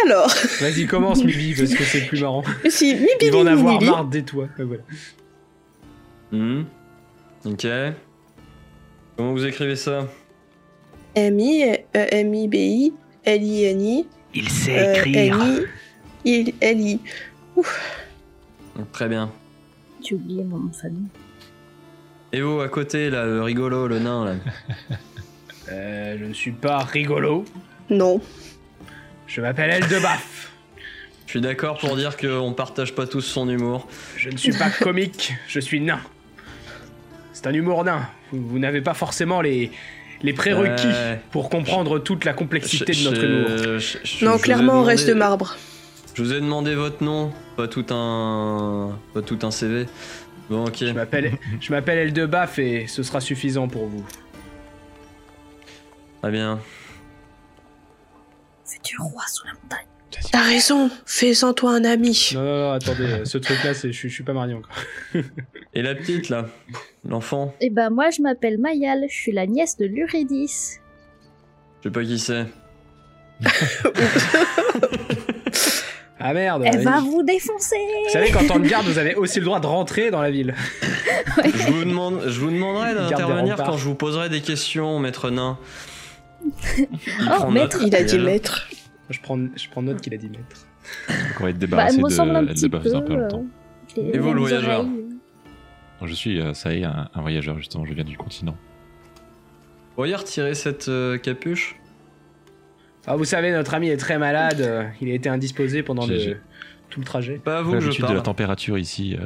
[0.04, 2.42] Alors, Vas-y, commence, Mibi, parce que c'est plus marrant.
[2.68, 4.48] si Il va en avoir marre des toits.
[4.58, 4.82] Ouais, voilà.
[6.32, 6.64] Hmm.
[7.44, 7.66] Ok.
[9.16, 10.08] Comment vous écrivez ça
[11.16, 11.64] M-I,
[11.96, 12.92] euh, M-I-B-I,
[13.24, 15.64] L-I-N-I, Il euh, sait N-I,
[16.24, 17.00] il- L-I.
[18.92, 19.30] Très bien.
[20.06, 21.08] J'ai oublié mon nom de famille.
[22.32, 24.34] Et vous, à côté, là, le rigolo, le nain, là.
[25.72, 27.44] Euh, je ne suis pas rigolo.
[27.90, 28.20] Non.
[29.32, 30.50] Je m'appelle Eldebaf.
[31.26, 33.86] Je suis d'accord pour dire qu'on partage pas tous son humour.
[34.16, 36.00] Je ne suis pas comique, je suis nain.
[37.32, 38.08] C'est un humour nain.
[38.32, 39.70] Vous, vous n'avez pas forcément les,
[40.22, 43.48] les prérequis Euh, pour comprendre toute la complexité je- de notre je- humour.
[43.78, 45.56] je- je- je Non, clairement, on reste de marbre.
[46.14, 49.86] Je vous ai demandé votre nom, pas tout un, pas tout un CV.
[50.50, 50.78] Bon, ok.
[50.80, 54.04] Je m'appelle je m'appelle Eldebaf et ce sera suffisant pour vous.
[56.20, 56.58] Très bien.
[58.84, 59.86] Du roi sous la montagne.
[60.32, 62.32] T'as raison, fais-en toi un ami.
[62.34, 64.74] Non, non, non, attendez, euh, ce truc-là, c'est- je, suis- pas marié encore.
[65.74, 66.46] Et la petite là,
[67.08, 70.78] l'enfant, Eh ben moi je m'appelle Mayal, je suis la nièce de Luridis.
[71.80, 72.46] je sais pas qui c'est.
[76.22, 76.84] Ah merde Elle oui.
[76.84, 79.66] va vous défoncer Vous savez qu'en tant que garde, vous avez aussi le droit de
[79.66, 80.54] rentrer dans la ville.
[81.42, 85.56] Je vous demande, je vous demanderai d'intervenir quand je vous poserai des questions, maître nain.
[86.78, 86.86] Il
[87.44, 87.78] Oh, maître.
[87.84, 88.68] Il a dit maître.
[89.10, 90.66] Je prends, je prends note qu'il a dit maître.
[91.08, 92.76] Donc on va être Bah, débarrassé elle un de petit peu.
[92.78, 93.44] un peu euh, longtemps.
[93.96, 94.86] Et vous, le voyageur.
[96.04, 98.56] Je suis, euh, ça y est, un, un voyageur justement, je viens du continent.
[99.90, 101.76] Vous pourriez retirer cette euh, capuche?
[103.06, 104.90] Ah, vous savez, notre ami est très malade.
[105.00, 106.36] Il a été indisposé pendant le-
[106.88, 107.34] tout le trajet.
[107.38, 108.22] Pas à vous je L'habitude de la parle.
[108.24, 109.24] température ici, euh,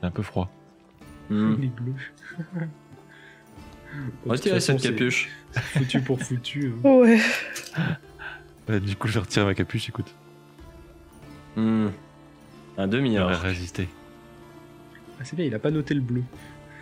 [0.00, 0.50] c'est un peu froid.
[1.30, 1.54] Hmm.
[1.58, 1.92] Il est bleu.
[4.26, 5.28] Retirez façon, cette capuche.
[5.74, 6.72] Foutu pour foutu.
[6.84, 6.88] hein.
[6.88, 7.20] Ouais.
[8.68, 10.12] Ouais, du coup, je vais retirer ma capuche, écoute.
[11.56, 11.88] Hmm.
[12.76, 13.40] Un demi J'aurais heure.
[13.40, 13.88] résisté.
[15.20, 16.22] Ah, c'est bien, il a pas noté le bleu.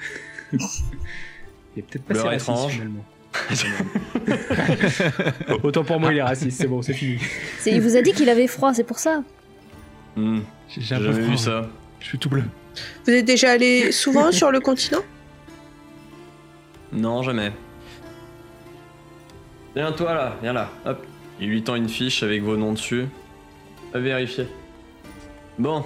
[0.53, 0.59] il
[1.79, 2.73] est peut-être pas si raciste étrange.
[2.73, 3.05] finalement.
[5.63, 7.19] Autant pour moi, il est raciste, c'est bon, c'est fini.
[7.59, 9.23] C'est- Il vous a dit qu'il avait froid, c'est pour ça.
[10.17, 10.41] Hmm.
[10.69, 11.69] J'ai jamais vu ça.
[12.01, 12.45] Je suis tout bleu.
[13.05, 15.03] Vous êtes déjà allé souvent sur le continent?
[16.93, 17.53] Non, jamais.
[19.75, 20.71] Viens toi là, viens là.
[20.85, 21.07] Hop.
[21.41, 23.07] Il lui tend une fiche avec vos noms dessus.
[23.95, 24.47] À vérifier.
[25.59, 25.85] Bon.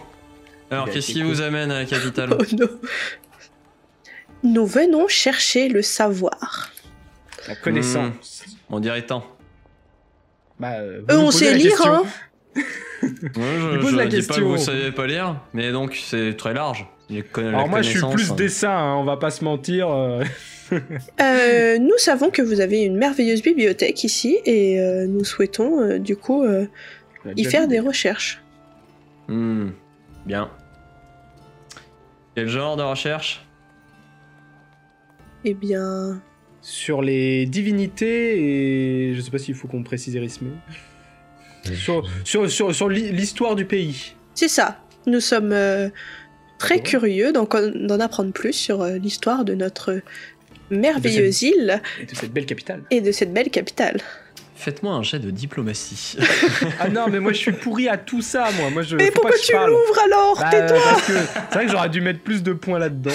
[0.70, 1.30] Alors, qu'est-ce qui cool.
[1.30, 2.68] vous amène à la capitale Oh non.
[4.42, 6.70] Nous venons chercher le savoir.
[7.48, 8.44] La connaissance.
[8.68, 9.24] On dirait tant.
[10.58, 12.02] Bah, euh, vous nous on sait la lire, hein
[13.02, 16.34] Ouais, je, pose je la dis pas que vous savez pas lire, mais donc c'est
[16.36, 16.86] très large.
[17.36, 18.34] Alors moi, je suis plus hein.
[18.34, 19.88] dessin, hein, on va pas se mentir.
[21.20, 21.78] euh.
[21.78, 26.16] Nous savons que vous avez une merveilleuse bibliothèque ici et euh, nous souhaitons euh, du
[26.16, 26.66] coup euh,
[27.36, 27.68] y faire vu.
[27.68, 28.42] des recherches.
[29.28, 29.70] Hmm.
[30.24, 30.50] Bien.
[32.34, 33.44] Quel genre de recherche?
[35.44, 36.20] Eh bien,
[36.60, 40.48] Sur les divinités et je sais pas s'il faut qu'on précise Erisme.
[41.74, 44.14] Sur, sur, sur, sur l'hi- l'histoire du pays.
[44.34, 44.78] c'est ça.
[45.06, 45.88] Nous sommes euh,
[46.58, 50.00] très curieux d'en d'en apprendre plus sur euh, l'histoire de notre
[50.70, 52.82] merveilleuse île Et de cette belle capitale.
[52.90, 54.00] et de cette belle capitale.
[54.54, 56.16] Faites-moi un jet de diplomatie.
[56.80, 58.70] Ah non, mais moi je suis pourri à tout ça, moi.
[58.70, 61.70] moi je, Mais pourquoi pas que je tu l'ouvres alors Bah, Tais-toi c'est vrai que
[61.72, 63.10] j'aurais dû mettre plus de points là-dedans.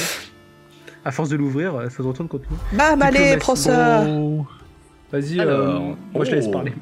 [1.03, 2.77] À force de l'ouvrir, euh, ça se retourne contre nous.
[2.77, 4.05] Bam, allez, prends ça
[5.11, 5.59] Vas-y, Alors,
[5.91, 6.51] euh, moi je laisse oh.
[6.51, 6.73] parler.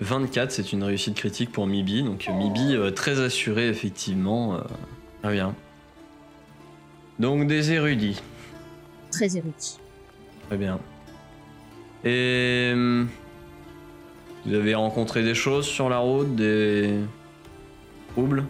[0.00, 2.02] 24, c'est une réussite critique pour Mibi.
[2.02, 4.54] Donc euh, Mibi, euh, très assuré, effectivement.
[4.56, 4.60] euh,
[5.22, 5.54] Très bien.
[7.18, 8.20] Donc des érudits.
[9.12, 9.78] Très érudit.
[10.48, 10.78] Très bien.
[12.04, 12.70] Et.
[12.72, 13.08] hum,
[14.46, 16.98] Vous avez rencontré des choses sur la route, des.
[18.12, 18.44] troubles?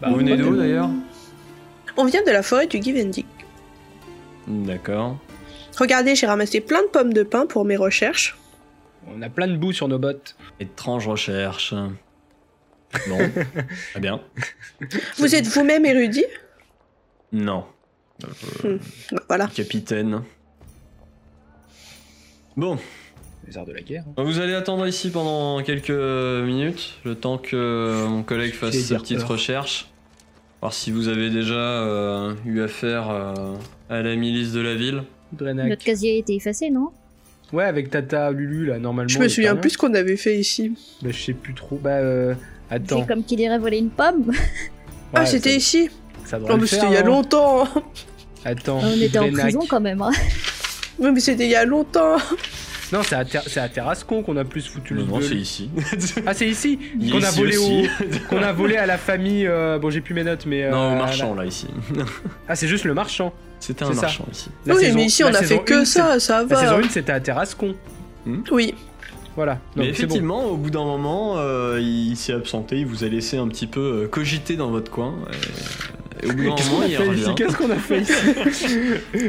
[0.00, 0.88] Bah, Vous venez d'où d'ailleurs?
[1.96, 3.26] On vient de la forêt du Givendic.
[4.46, 5.18] D'accord.
[5.78, 8.38] Regardez, j'ai ramassé plein de pommes de pin pour mes recherches.
[9.08, 10.36] On a plein de boue sur nos bottes.
[10.60, 11.74] Étrange recherche.
[13.08, 13.18] Bon,
[13.90, 14.20] très bien.
[15.18, 16.24] Vous êtes vous-même érudit?
[17.32, 17.64] Non.
[18.20, 18.28] Bah,
[19.28, 19.46] Voilà.
[19.48, 20.22] Capitaine.
[22.56, 22.76] Bon,
[23.46, 24.04] Les arts de la guerre.
[24.16, 28.94] vous allez attendre ici pendant quelques minutes, le temps que mon collègue fasse J'ai sa
[28.96, 29.28] dire petite peur.
[29.28, 29.88] recherche.
[30.60, 33.54] Voir si vous avez déjà euh, eu affaire euh,
[33.88, 35.04] à la milice de la ville.
[35.32, 35.68] Drenac.
[35.68, 36.88] Notre casier a été effacé, non?
[37.52, 39.08] Ouais, avec Tata Lulu là, normalement.
[39.08, 40.74] Je me souviens plus ce qu'on avait fait ici.
[41.00, 41.76] Bah, je sais plus trop.
[41.76, 42.34] Bah, euh,
[42.70, 43.00] attends.
[43.02, 44.32] C'est comme qu'il irait voler une pomme.
[45.14, 45.90] ah, c'était ça- ici
[46.24, 47.68] Ça devrait Non, le mais faire, c'était il y a longtemps
[48.44, 48.80] Attends.
[48.82, 50.02] On était en prison quand même.
[50.02, 50.10] hein.
[51.00, 52.16] Oui, mais c'était il y a longtemps
[52.92, 55.70] Non, c'est à, Ter- c'est à Terrascon qu'on a plus foutu le Non, c'est ici.
[56.26, 56.76] Ah, c'est ici
[57.12, 57.82] Qu'on a ici volé au...
[58.28, 59.46] Qu'on a volé à la famille.
[59.46, 60.64] euh, Bon, j'ai plus mes notes, mais.
[60.64, 61.68] euh, Non, au marchand, là, ici.
[62.48, 63.32] Ah, c'est juste le marchand.
[63.60, 64.00] C'était un C'est ça.
[64.02, 64.48] marchand, ici.
[64.66, 66.60] La Oui, saison- mais ici la on a fait que une, ça, ça c'est- La
[66.60, 67.76] saison va 1, c'était à Terrascon.
[68.50, 68.74] Oui.
[69.36, 69.60] Voilà.
[69.76, 69.88] Mais bon.
[69.90, 73.68] effectivement, au bout d'un moment, euh, il s'est absenté, il vous a laissé un petit
[73.68, 75.14] peu cogiter dans votre coin.
[75.30, 77.34] Et, et au bout d'un Qu'est-ce moment, qu'on a il fait ici revient.
[77.36, 78.72] Qu'est-ce qu'on a fait ici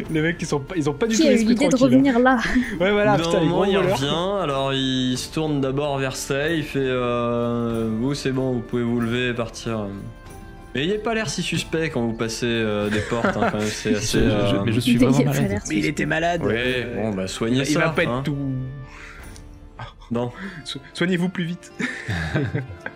[0.11, 1.65] Les mecs, ils, sont pas, ils ont pas du Qui tout a eu l'esprit l'idée
[1.67, 1.85] de tranquille.
[1.85, 1.97] hein.
[2.13, 2.37] revenir là
[2.79, 6.49] Ouais, voilà, au bout d'un moment, il revient, alors il se tourne d'abord vers ça,
[6.49, 9.85] il fait euh, Vous, c'est bon, vous pouvez vous lever et partir.
[10.75, 13.57] Mais il n'a pas l'air si suspect quand vous passez euh, des portes, hein, quand
[13.57, 14.19] même, c'est assez.
[14.19, 15.59] Je- je- euh, mais je suis vraiment malade.
[15.67, 16.43] Mais il était malade.
[16.43, 17.71] Ouais, Euh, bon, bah soignez il, ça.
[17.71, 18.21] il va pas être hein.
[18.23, 18.37] tout.
[20.11, 20.31] Non.
[20.65, 21.71] So- Soignez-vous plus vite.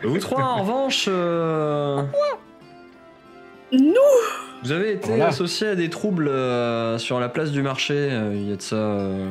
[0.03, 1.05] Vous trois, en revanche.
[1.07, 2.01] euh,
[3.73, 3.91] Nous
[4.63, 5.27] Vous avez été Voilà.
[5.27, 8.61] associé à des troubles euh, sur la place du marché, euh, il y a de
[8.61, 8.75] ça.
[8.75, 9.29] euh,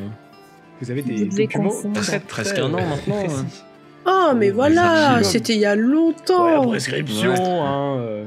[0.80, 3.22] Vous avez des devez documents très, Presque très, un an maintenant.
[4.04, 7.38] Oh, mais voilà, c'était il y a Ouais, la longtemps prescription, Ouais.
[7.40, 7.96] hein.
[8.00, 8.24] euh,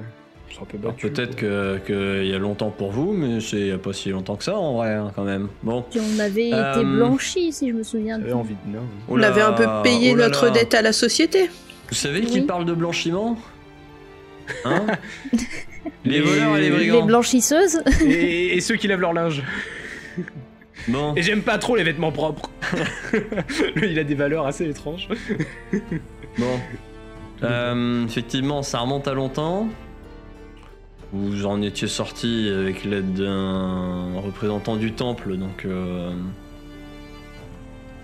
[1.01, 1.79] Peut-être quoi.
[1.85, 4.37] que qu'il y a longtemps pour vous, mais c'est il y a pas si longtemps
[4.37, 5.49] que ça en vrai, hein, quand même.
[5.63, 5.83] Bon.
[5.91, 8.17] Puis on avait Euh, été blanchi, si je me souviens.
[8.21, 8.83] J'avais envie de nain.
[9.09, 10.51] On avait un peu payé Oh là notre là.
[10.51, 11.49] dette à la société.
[11.89, 12.45] Vous savez qui Oui.
[12.45, 13.37] parle de blanchiment?
[14.63, 14.85] Hein?
[16.03, 17.05] Les Les- voleurs et les Les brigands.
[17.05, 19.43] blanchisseuses et, et ceux qui lavent leur linge.
[20.87, 21.13] Bon.
[21.15, 22.49] Et j'aime pas trop les vêtements propres.
[23.75, 25.07] Lui, il a des valeurs assez étranges.
[26.37, 26.59] Bon.
[27.43, 29.67] Euh, effectivement, ça remonte à longtemps.
[31.13, 35.65] Vous en étiez sorti avec l'aide d'un représentant du temple, donc.
[35.65, 36.11] euh,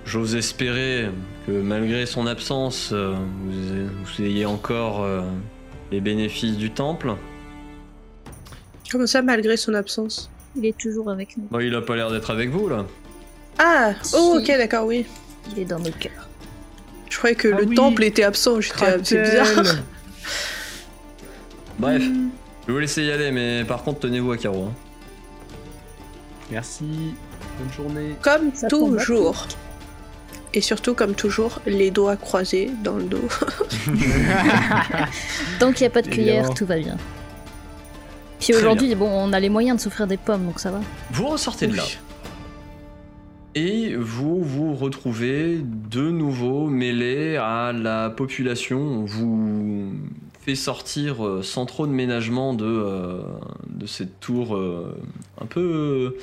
[0.05, 1.09] J'ose espérer
[1.45, 3.13] que malgré son absence, euh,
[3.45, 5.21] vous, vous ayez encore euh,
[5.91, 7.13] les bénéfices du temple.
[8.91, 11.45] Comment ça, malgré son absence Il est toujours avec nous.
[11.49, 12.85] Bah, il a pas l'air d'être avec vous là.
[13.57, 15.05] Ah Oh, ok, d'accord, oui.
[15.51, 16.27] Il est dans nos cœurs.
[17.09, 17.75] Je croyais que Ah le oui.
[17.75, 18.59] temple était absent.
[18.61, 19.45] J'étais, c'est bizarre.
[19.53, 19.83] Kratel.
[21.79, 24.65] Bref, je vais vous laisser y aller, mais par contre, tenez-vous à carreau.
[24.65, 24.73] hein.
[26.51, 27.13] Merci.
[27.59, 28.15] Bonne journée.
[28.21, 29.47] Comme Ça tombe à toujours.
[30.53, 33.23] Et surtout, comme toujours, les doigts croisés dans le dos.
[35.59, 36.53] Tant qu'il n'y a pas de cuillère, Évidemment.
[36.53, 36.97] tout va bien.
[38.41, 40.79] Puis aujourd'hui, bon, on a les moyens de s'offrir des pommes, donc ça va.
[41.11, 41.83] Vous ressortez de là.
[43.53, 48.79] Et vous vous retrouvez de nouveau mêlé à la population.
[48.79, 49.91] On vous
[50.41, 53.21] fait sortir euh, sans trop de ménagement de, euh,
[53.67, 54.97] de cette tour euh,
[55.39, 56.15] un peu.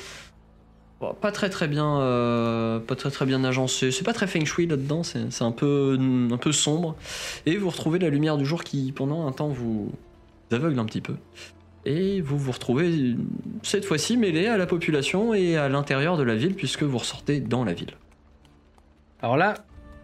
[1.01, 3.91] bon, pas très très bien, euh, pas très très bien agencée.
[3.91, 5.03] C'est pas très feng shui là-dedans.
[5.03, 5.99] C'est c'est un peu
[6.33, 6.97] un peu sombre.
[7.45, 9.93] Et vous retrouvez la lumière du jour qui pendant un temps vous
[10.51, 11.15] aveugle un petit peu.
[11.89, 13.17] Et vous vous retrouvez
[13.63, 17.41] cette fois-ci mêlé à la population et à l'intérieur de la ville puisque vous ressortez
[17.41, 17.95] dans la ville.
[19.23, 19.55] Alors là,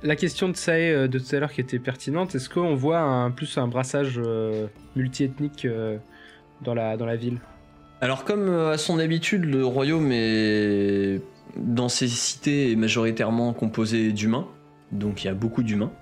[0.03, 3.01] la question de Sae euh, de tout à l'heure qui était pertinente, est-ce qu'on voit
[3.01, 4.67] un, plus un brassage euh,
[4.97, 5.99] multiethnique euh,
[6.63, 7.39] dans, la, dans la ville?
[8.01, 11.21] Alors comme euh, à son habitude, le royaume est
[11.59, 14.49] dans ses cités est majoritairement composé d'humains,
[14.91, 15.93] donc il y a beaucoup d'humains.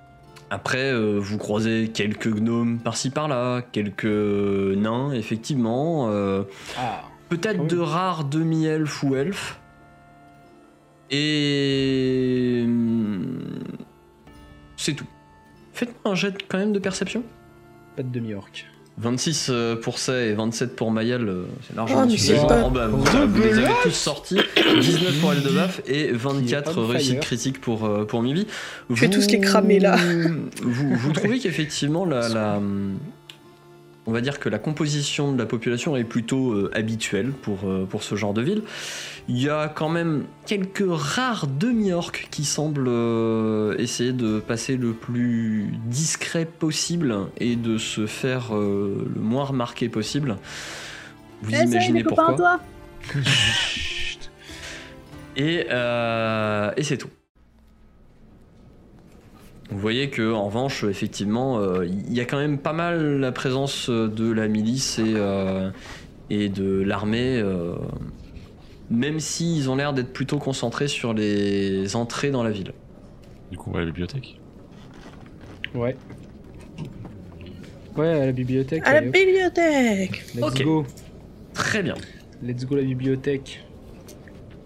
[0.55, 6.11] Après, euh, vous croisez quelques gnomes par-ci par-là, quelques nains, effectivement.
[6.11, 6.43] euh,
[6.79, 7.69] Ah Peut-être Ah oui.
[7.69, 9.59] de rares demi-elfes ou elfes.
[11.11, 12.63] Et.
[12.67, 13.39] hum,
[14.77, 15.07] C'est tout.
[15.73, 17.23] Faites-moi un jet quand même de perception.
[17.97, 18.51] Pas de demi-orc.
[18.99, 22.47] 26 euh, pour ça et 27 pour Mayal, euh, c'est largement mais suffisant.
[22.67, 24.39] Oh, bah, vous, vous les avez tous sortis.
[24.81, 26.89] 19 pour Eldebaf et 24 on fire.
[26.91, 28.47] réussites critiques pour, euh, pour Mibi.
[28.91, 29.97] Je fais tout ce qui est cramé, là.
[30.63, 32.61] Vous, vous trouvez qu'effectivement, la, la-
[34.07, 37.87] on va dire que la composition de la population est plutôt euh, habituelle pour, euh,
[37.89, 38.63] pour ce genre de ville.
[39.29, 44.93] Il y a quand même quelques rares demi-orques qui semblent euh, essayer de passer le
[44.93, 50.37] plus discret possible et de se faire le moins remarqué possible.
[51.43, 52.61] Vous imaginez pourquoi
[55.37, 57.09] Et, euh, et c'est tout.
[59.73, 63.33] Vous voyez que en revanche, effectivement, euh, il y a quand même pas mal la
[63.33, 65.71] présence de la milice et, euh,
[66.29, 67.75] et de l'armée, euh,
[68.91, 72.73] même s'ils ont l'air d'être plutôt concentrés sur les entrées dans la ville.
[73.51, 74.39] Du coup, on va à la bibliothèque.
[75.75, 75.97] Ouais.
[77.97, 78.83] Ouais, à la bibliothèque.
[78.87, 80.85] À la allez, bibliothèque Let's go.
[81.55, 81.95] Très bien.
[82.43, 83.65] Let's go la bibliothèque.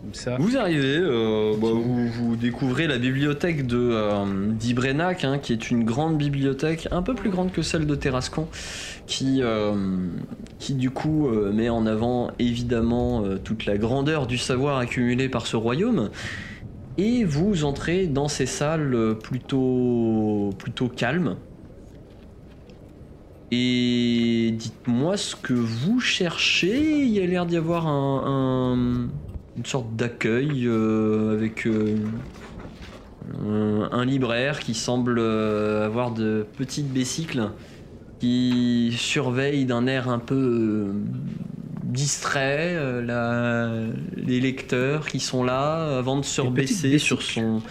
[0.07, 0.37] Comme ça.
[0.38, 5.69] Vous arrivez, euh, bah, vous, vous découvrez la bibliothèque de euh, d'Ibrenac, hein, qui est
[5.73, 8.47] une grande bibliothèque, un peu plus grande que celle de Terrascon,
[9.09, 9.75] qui, euh,
[10.61, 15.57] qui du coup met en avant évidemment toute la grandeur du savoir accumulé par ce
[15.57, 16.11] royaume.
[16.99, 21.35] Et vous entrez dans ces salles plutôt, plutôt calmes.
[23.51, 27.03] Et dites-moi ce que vous cherchez.
[27.05, 29.09] Il y a l'air d'y avoir un, un-
[29.57, 31.97] une sorte d'accueil euh, avec euh,
[33.45, 37.51] un, un libraire qui semble euh, avoir de petites bécicles
[38.21, 40.87] qui surveille d'un air un peu
[41.83, 47.62] distrait euh, la- les lecteurs qui sont là avant de se rebaisser sur son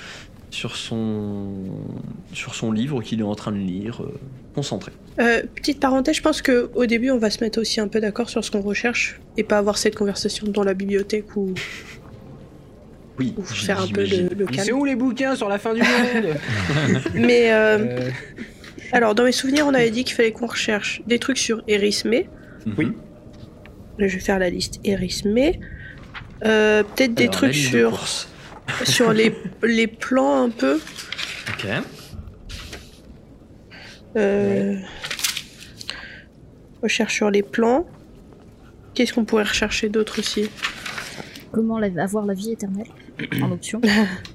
[0.55, 1.49] sur son
[2.33, 4.13] sur son livre qu'il est en train de lire euh,
[4.55, 4.93] concentré.
[5.19, 7.99] Euh, Petite parenthèse, je pense que au début, on va se mettre aussi un peu
[7.99, 11.53] d'accord sur ce qu'on recherche et pas avoir cette conversation dans la bibliothèque ou,
[13.19, 14.77] Oui, ou faire un peu le, Mais C'est calme.
[14.79, 16.35] où les bouquins sur la fin du monde?
[17.13, 18.09] Mais euh, Euh,
[18.93, 22.29] alors, dans mes souvenirs, on avait dit qu'il fallait qu'on recherche des trucs sur Erismé.
[22.77, 22.93] Oui.
[23.99, 25.59] Là, je vais faire la liste Erismé.
[26.45, 27.89] Euh, Peut-être des trucs de
[28.83, 30.79] sur, les, les plans un peu.
[31.49, 31.67] Ok.
[34.17, 34.75] Euh,
[36.81, 37.85] Recherche sur les plans.
[38.93, 40.49] Qu'est-ce qu'on pourrait rechercher d'autre aussi?
[41.51, 42.87] Comment la- avoir la vie éternelle
[43.41, 43.81] en option,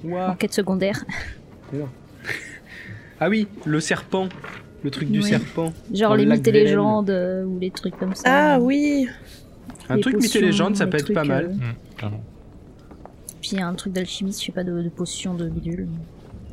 [0.05, 0.37] en ouah.
[0.39, 1.05] quête secondaire.
[3.21, 4.29] Ah oui, le serpent.
[4.83, 5.29] Le truc du Oui.
[5.29, 5.73] serpent.
[5.93, 8.23] Genre les mythes et légendes euh, ou les trucs comme ça.
[8.55, 9.07] Ah oui
[9.91, 11.45] Un Les truc mythe et potions, légende, ça les peut être pas trucs, mal.
[11.45, 12.25] euh, clairement.
[13.51, 15.89] Puis un truc d'alchimiste, je sais pas, de, de potions de bidule.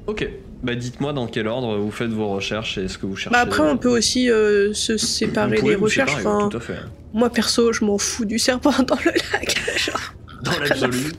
[0.08, 0.28] Ok.
[0.64, 3.34] Bah dites-moi dans quel ordre vous faites vos recherches et ce que vous cherchez.
[3.34, 6.16] Bah après, on peut aussi euh, se séparer vous recherches.
[6.16, 6.78] séparer, Enfin, Tout à fait.
[7.14, 9.56] moi perso, je m'en fous du serpent dans le lac.
[9.78, 11.12] Genre, dans l'absolu.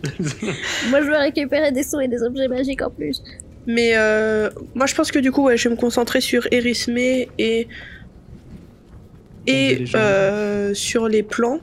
[0.91, 3.23] Moi, je veux récupérer des sons et des objets magiques en plus.
[3.67, 7.29] Mais euh, moi, je pense que du coup, ouais, je vais me concentrer sur Erismé
[7.39, 7.69] et
[9.47, 11.61] des et euh, sur les plans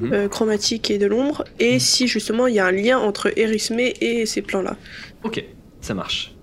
[0.00, 0.12] Mhm.
[0.12, 3.94] euh, chromatiques et de l'ombre, et si justement il y a un lien entre Erismé
[4.00, 4.76] et ces plans-là.
[5.24, 5.44] Ok,
[5.80, 6.34] ça marche.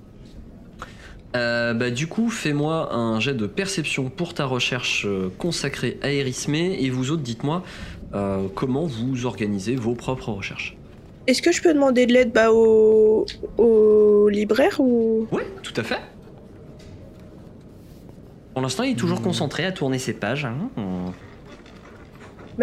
[1.35, 6.11] Euh, bah, du coup, fais-moi un jet de perception pour ta recherche euh, consacrée à
[6.11, 7.63] Erismé et vous autres, dites-moi
[8.15, 10.75] euh, comment vous organisez vos propres recherches.
[11.27, 13.27] Est-ce que je peux demander de l'aide bah, au...
[13.59, 15.27] au libraire ou?
[15.31, 15.99] Ouais, tout à fait.
[18.53, 20.45] Pour l'instant, il est toujours concentré à tourner ses pages.
[20.45, 20.69] hein.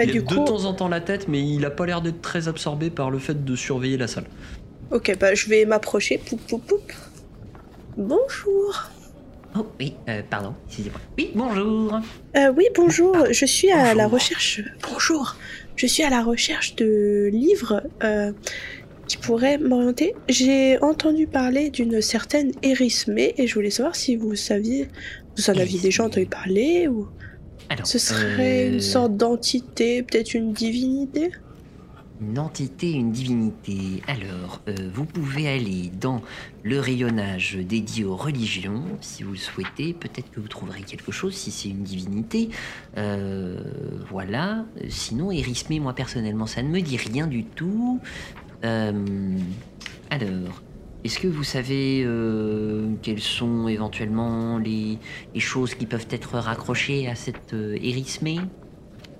[0.05, 2.21] Il du a de temps en temps la tête, mais il a pas l'air d'être
[2.21, 4.25] très absorbé par le fait de surveiller la salle.
[4.91, 6.19] ok, bah je vais m'approcher.
[6.19, 6.93] Poup, poup, poup.
[7.97, 8.91] Bonjour.
[9.59, 9.95] Oh oui,
[10.29, 11.01] pardon, excusez-moi.
[11.17, 11.99] Oui, bonjour.
[12.37, 13.17] Euh, oui, bonjour.
[13.31, 14.13] Je suis à la Bonjour.
[14.13, 14.61] recherche.
[14.93, 15.37] Bonjour.
[15.77, 18.33] Je suis à la recherche de livres euh,
[19.09, 20.15] qui pourraient m'orienter.
[20.29, 24.89] J'ai entendu parler d'une certaine Erismé et je voulais savoir si vous saviez,
[25.39, 27.09] vous en aviez déjà entendu parler ou
[27.69, 31.33] Alors, ce serait euh, une sorte d'entité, peut-être une divinité.
[32.21, 34.03] Une entité, une divinité.
[34.07, 36.23] Alors, euh, vous pouvez aller dans
[36.63, 39.93] le rayonnage dédié aux religions, si vous le souhaitez.
[39.93, 42.49] Peut-être que vous trouverez quelque chose si c'est une divinité.
[42.97, 43.61] Euh,
[44.11, 44.65] voilà.
[44.89, 48.01] Sinon, Erismé, moi personnellement, ça ne me dit rien du tout.
[48.63, 50.63] Alors,
[51.07, 54.99] est-ce que vous savez euh, quelles sont éventuellement les,
[55.35, 57.79] les choses qui peuvent être raccrochées à cette euh,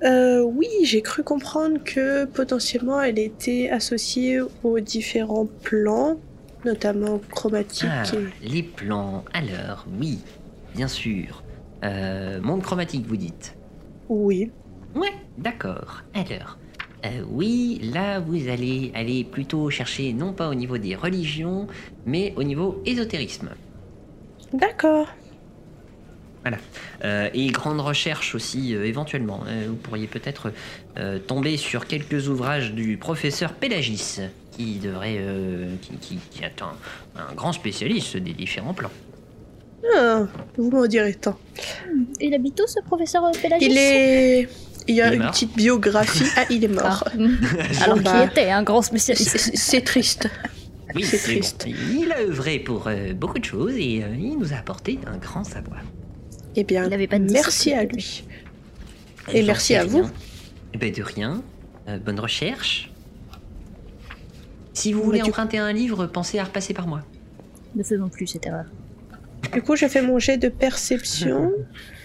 [0.03, 6.21] Euh, oui, j'ai cru comprendre que potentiellement elle était associée aux différents plans,
[6.65, 7.89] notamment chromatiques.
[7.89, 8.03] Ah,
[8.43, 9.25] et- les plans.
[9.33, 10.19] Alors, oui,
[10.75, 11.45] bien sûr.
[11.85, 13.55] Euh, monde chromatique, vous dites?
[14.09, 14.51] Oui.
[14.95, 16.03] Ouais, d'accord.
[16.15, 16.59] Alors,
[17.05, 21.67] euh, oui, là, vous allez aller plutôt chercher non pas au niveau des religions,
[22.07, 23.51] mais au niveau ésotérisme.
[24.53, 25.09] D'accord.
[27.05, 29.41] Euh, et grande recherche aussi, euh, éventuellement.
[29.49, 30.53] Euh, vous pourriez peut-être
[30.97, 34.21] euh, tomber sur quelques ouvrages du professeur Pélagis,
[34.53, 35.17] qui devrait.
[35.19, 38.93] euh, qui, qui- qui est un, un grand spécialiste des différents plans.
[39.97, 40.23] Ah,
[40.57, 41.37] vous m'en direz tant.
[42.21, 44.49] Il habite où ce professeur Pélagis Il est.
[44.89, 46.25] Il y a Il une petite biographie.
[46.37, 46.83] Ah, il est Ah.
[46.83, 47.09] mort.
[47.83, 48.13] Alors bah.
[48.23, 49.51] qu'il était un grand spécialiste.
[49.55, 50.29] C'est triste.
[50.95, 51.67] Oui, C'est bon, triste.
[51.69, 55.17] il a œuvré pour euh, beaucoup de choses et euh, il nous a apporté un
[55.19, 55.81] grand savoir.
[56.55, 58.25] Eh bien, Il avait pas de merci à lui.
[59.33, 60.09] Et merci à vous.
[60.73, 61.43] Eh ben, de rien.
[61.89, 62.91] Euh, bonne recherche.
[64.73, 67.03] Si vous voulez emprunter un livre, pensez à repasser par moi.
[67.75, 68.65] Ne faisons plus cette erreur.
[69.53, 71.53] Du coup, je fais mon jet de perception.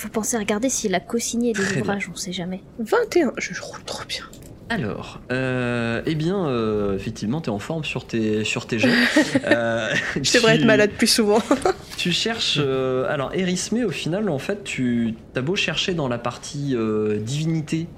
[0.00, 1.82] Faut penser à regarder s'il a co-signé des Très bien.
[1.82, 2.62] ouvrages, on sait jamais.
[2.78, 3.32] 21.
[3.36, 4.24] Je roule trop bien.
[4.70, 8.88] Alors, euh, eh bien, euh, effectivement, tu es en forme sur tes, sur tes jets.
[9.44, 9.90] Euh,
[10.22, 11.42] Je devrais être malade plus souvent.
[11.98, 12.56] Tu cherches.
[12.58, 17.18] euh, alors, Erismé, au final, en fait, tu as beau chercher dans la partie euh,
[17.18, 17.88] divinité,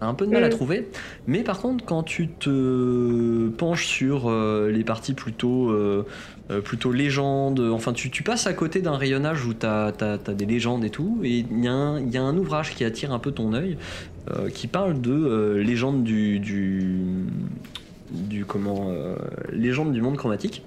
[0.00, 0.50] t'as un peu de mal à Mm.
[0.52, 0.88] trouver.
[1.26, 5.70] Mais par contre, quand tu te penches sur euh, les parties plutôt,
[6.50, 9.92] euh, plutôt légendes, enfin, tu, passes à côté d'un rayonnage où tu as,
[10.34, 13.52] des légendes et tout, et il y, a un- ouvrage qui attire un peu ton
[13.52, 13.76] œil,
[14.30, 16.40] euh, qui parle de euh, légende du.
[18.10, 18.90] du comment
[19.52, 20.64] légende du monde chromatique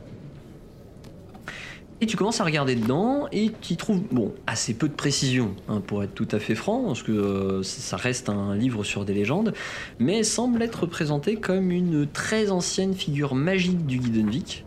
[2.01, 5.81] et tu commences à regarder dedans et tu trouves bon assez peu de précision hein,
[5.85, 9.53] pour être tout à fait franc parce que ça reste un livre sur des légendes
[9.99, 14.65] mais semble être présenté comme une très ancienne figure magique du Guidenvik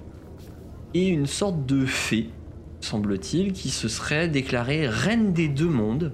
[0.97, 2.31] et une sorte de fée
[2.81, 6.13] semble-t-il qui se serait déclarée reine des deux mondes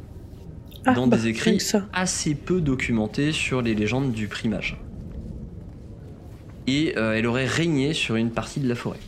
[0.85, 1.87] Ah, dans bah, des écrits ça.
[1.93, 4.81] assez peu documentés sur les légendes du primage.
[6.67, 8.99] Et euh, elle aurait régné sur une partie de la forêt.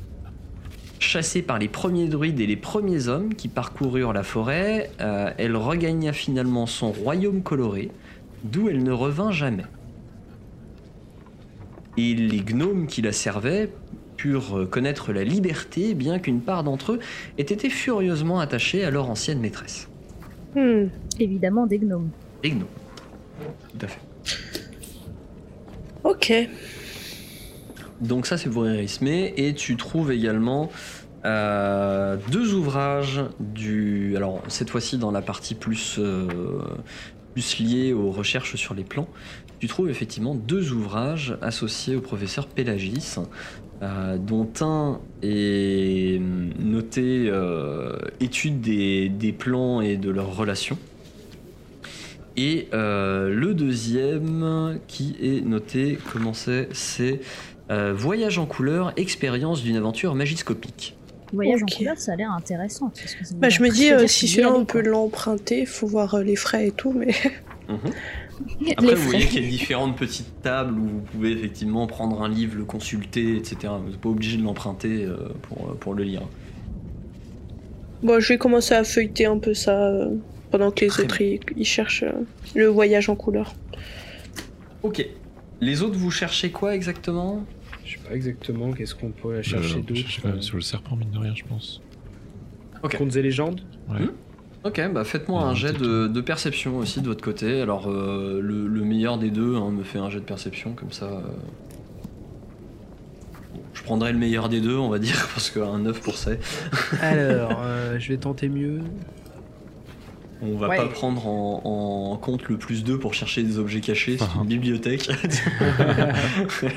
[1.00, 5.56] Chassée par les premiers druides et les premiers hommes qui parcoururent la forêt, euh, elle
[5.56, 7.90] regagna finalement son royaume coloré,
[8.44, 9.64] d'où elle ne revint jamais.
[11.96, 13.70] Et les gnomes qui la servaient
[14.16, 16.98] purent euh, connaître la liberté, bien qu'une part d'entre eux
[17.38, 19.88] ait été furieusement attachée à leur ancienne maîtresse.
[20.54, 20.86] Hmm.
[21.18, 22.10] Évidemment, des gnomes.
[22.42, 22.66] Les gnomes.
[23.72, 24.00] Tout à fait.
[26.04, 26.32] Ok.
[28.00, 30.70] Donc ça c'est pour Erismé et tu trouves également
[31.24, 36.28] euh, deux ouvrages du alors cette fois-ci dans la partie plus euh,
[37.32, 39.08] plus liée aux recherches sur les plans
[39.64, 43.14] tu trouves effectivement deux ouvrages associés au professeur Pélagis
[43.80, 46.20] euh, dont un est
[46.58, 50.76] noté euh, étude des, des plans et de leurs relations
[52.36, 57.22] Et euh, le deuxième qui est noté, comment c'est C'est
[57.70, 60.94] euh, Voyage en couleur, expérience d'une aventure magiscopique.
[61.32, 62.90] Voyage en couleur, ça a l'air intéressant.
[62.90, 66.36] parce que Bah, je me dis, euh, si celui-là on peut l'emprunter, faut voir les
[66.36, 67.14] frais et tout, mais
[68.60, 72.22] Les Après, vous voyez qu'il y a différentes petites tables où vous pouvez effectivement prendre
[72.22, 73.72] un livre, le consulter, etc.
[73.82, 76.22] Vous n'êtes pas obligé de l'emprunter euh, pour, pour le lire.
[78.02, 80.16] bon, je vais commencer à feuilleter un peu ça euh,
[80.50, 82.12] pendant que les Très autres ils, ils cherchent euh,
[82.54, 83.54] le voyage en couleur.
[84.82, 85.06] Ok.
[85.60, 87.44] Les autres, vous cherchez quoi exactement?
[87.84, 90.00] Je sais pas exactement qu'est-ce qu'on pourrait chercher Euh, d'autre.
[90.00, 91.80] chercher quand même sur le serpent, mine de rien, je pense.
[92.82, 92.96] Ok.
[92.96, 93.60] Contes et légendes?
[93.88, 94.00] Ouais.
[94.00, 94.10] Hmm?
[94.64, 97.60] Ok, bah faites-moi un jet de, de perception aussi de votre côté.
[97.60, 100.90] Alors, euh, le, le meilleur des deux hein, me fait un jet de perception, comme
[100.90, 101.04] ça.
[101.04, 101.20] euh,
[103.52, 106.30] bon, Je prendrai le meilleur des deux, on va dire, parce qu'un 9 pour ça.
[107.02, 108.80] Alors, euh, je vais tenter mieux.
[110.40, 110.76] On va Ouais.
[110.76, 114.40] pas prendre en, en compte le plus 2 pour chercher des objets cachés, c'est Ah.
[114.42, 115.08] une bibliothèque.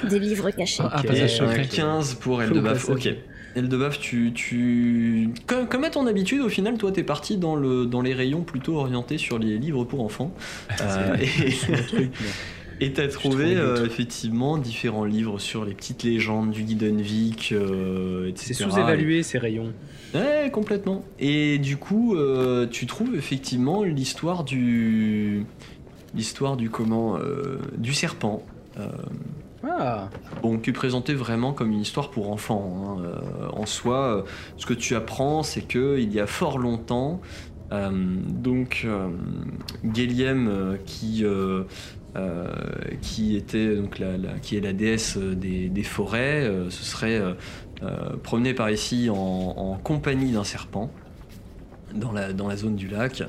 [0.09, 0.83] Des livres cachés.
[0.85, 1.67] Ah, un secret.
[1.67, 2.89] 15 pour Faux Eldebaf.
[2.89, 3.09] Ok.
[3.57, 5.29] Eldebaf, tu, tu...
[5.47, 8.41] Comme, comme à ton habitude, au final, toi, t'es parti dans, le, dans les rayons
[8.41, 10.33] plutôt orientés sur les livres pour enfants?
[10.81, 11.17] Euh,
[12.79, 18.53] et- t'as trouvé euh, effectivement différents livres sur les petites légendes du Guidenvik, euh, etc.
[18.53, 19.73] C'est sous-évalué ces rayons.
[20.13, 21.03] Ouais, complètement.
[21.19, 25.43] Et du coup, euh, tu trouves effectivement l'histoire du,
[26.13, 28.43] l'histoire du comment, euh, du serpent.
[29.63, 30.09] Ah,
[30.69, 32.97] est présenté vraiment comme une histoire pour enfants.
[32.99, 33.03] hein.
[33.03, 34.21] Euh, en soi, euh,
[34.57, 37.21] ce que tu apprends, c'est que il y a fort longtemps,
[37.71, 39.09] euh, donc euh,
[43.01, 47.33] qui était donc la, est la déesse des, forêts, se serait euh,
[47.83, 50.91] euh, promené par ici en compagnie d'un serpent.
[51.95, 53.23] Dans la, dans la zone du lac.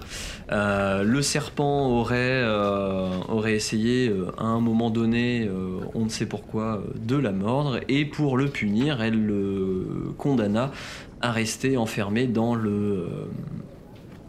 [0.50, 5.48] Euh, le serpent aurait, euh, aurait essayé euh, à un moment donné,
[5.94, 10.72] on ne sait pourquoi, de la mordre et pour le punir, elle le condamna
[11.20, 13.06] à rester enfermé dans le,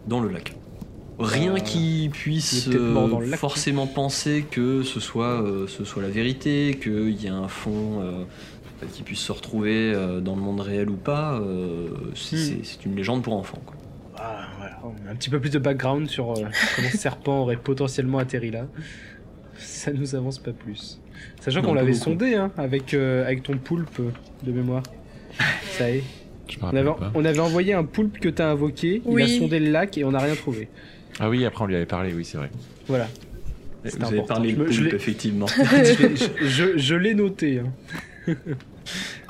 [0.08, 0.56] dans le lac.
[1.18, 7.28] Rien qui puisse lac, forcément penser que ce soit, ce soit la vérité, qu'il y
[7.28, 8.04] a un fond
[8.94, 11.42] qui puisse se retrouver dans le monde réel ou pas.
[12.16, 12.64] c'est Hmm.
[12.64, 13.60] c'est- une légende pour enfants.
[13.66, 13.76] Quoi.
[15.10, 16.36] Un petit peu plus de background sur euh,
[16.76, 18.68] comment ce serpent aurait potentiellement atterri là.
[19.58, 21.00] Ça nous avance pas plus.
[21.42, 22.04] Sachant qu'on l'avait beaucoup.
[22.04, 24.10] sondé hein, avec, euh, avec ton poulpe euh,
[24.44, 24.84] de mémoire.
[25.78, 26.04] Ça y est.
[26.62, 27.12] On avait, pas.
[27.14, 29.22] on avait envoyé un poulpe que t'as invoqué, il Oui.
[29.24, 30.68] a sondé le lac et on n'a rien trouvé.
[31.20, 32.50] Ah oui, après on lui avait parlé, oui, c'est vrai.
[32.88, 33.08] Voilà.
[33.84, 35.46] Vous avez parlé de poulpe, effectivement.
[35.48, 37.60] je je- je l'ai noté.
[38.28, 38.34] hein.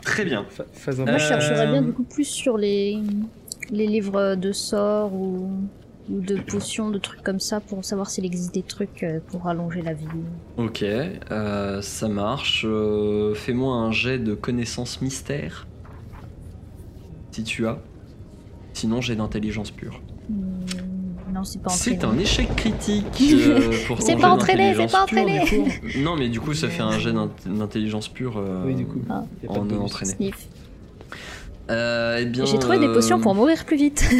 [0.04, 0.46] Très bien.
[0.74, 2.98] Phase Moi, je chercherais bien du coup plus sur les,
[3.72, 5.50] les livres de sorts ou,
[6.10, 9.48] ou de potions, de trucs comme ça pour savoir s'il existe des trucs euh, pour
[9.48, 10.06] allonger la vie.
[10.58, 12.66] Ok, euh, ça marche.
[12.68, 15.68] Euh, Fais-moi un jet de connaissance mystère.
[17.32, 17.78] Si tu as.
[18.74, 20.02] Sinon, j'ai d'intelligence pure.
[20.30, 20.34] Hmm,
[21.34, 22.14] non, c'est pas C'est entraînant.
[22.14, 23.06] un échec critique.
[23.34, 25.42] euh, pour C'est pas entraîné, c'est pas entraîné.
[25.98, 28.38] Non, mais du coup, ça fait un jet d'int- d'intelligence pure.
[28.38, 29.02] euh, Oui, du coup.
[29.10, 29.24] Ah.
[29.44, 30.14] Y a pas de en entraîné.
[30.14, 30.48] Sniff.
[31.70, 34.04] Euh, eh bien, J'ai trouvé des euh, potions pour mourir plus vite.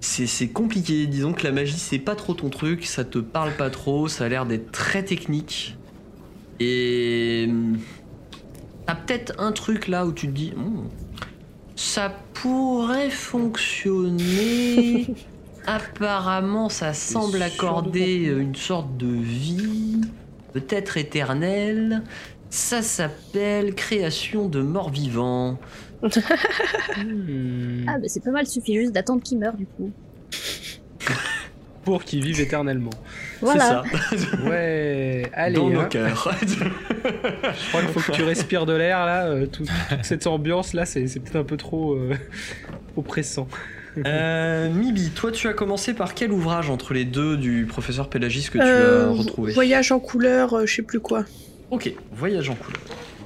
[0.00, 3.70] C'est compliqué, disons que la magie c'est pas trop ton truc, ça te parle pas
[3.70, 5.76] trop, ça a l'air d'être très technique.
[6.60, 7.46] Et.
[7.48, 7.78] hum,
[8.86, 10.52] T'as peut-être un truc là où tu te dis.
[10.54, 10.88] Hmm,
[11.74, 15.06] ça pourrait fonctionner.
[15.66, 20.02] Apparemment, ça semble accorder une sorte de vie,
[20.52, 22.02] peut-être éternelle.
[22.56, 25.58] Ça s'appelle création de morts vivants.
[26.02, 27.84] Hmm.
[27.88, 29.90] ah, bah c'est pas mal, suffit juste d'attendre qu'il meure du coup.
[31.82, 32.90] Pour qu'ils vivent éternellement.
[33.40, 33.82] Voilà.
[34.10, 34.36] C'est ça.
[34.48, 35.56] Ouais, allez.
[35.56, 35.84] Dans nos hein.
[35.86, 36.32] cœurs.
[36.46, 39.24] Je crois qu'il faut que tu respires de l'air là.
[39.26, 42.14] euh, tout- toute cette ambiance là, c'est c'est peut-être un peu trop euh,
[42.96, 43.48] oppressant.
[44.06, 48.44] Euh, Mibi, toi tu as commencé par quel ouvrage entre les deux du professeur Pélagis
[48.48, 49.52] que tu Euh, as retrouvé?
[49.52, 51.24] Voyage en couleur, euh, je sais plus quoi.
[51.70, 52.80] Ok, Voyage en couleur.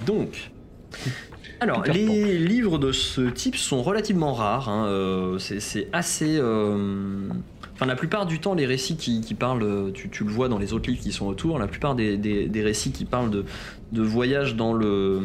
[0.06, 0.50] Donc,
[1.60, 4.68] alors les livres de ce type sont relativement rares.
[4.68, 6.36] hein, euh, c'est- assez.
[6.38, 7.28] euh,
[7.74, 10.48] Enfin, la plupart du temps, les récits qui, qui parlent, euh, tu, tu le vois
[10.48, 13.30] dans les autres livres qui sont autour, la plupart des, des- des récits qui parlent
[13.30, 13.44] de,
[13.92, 15.20] de voyage dans le,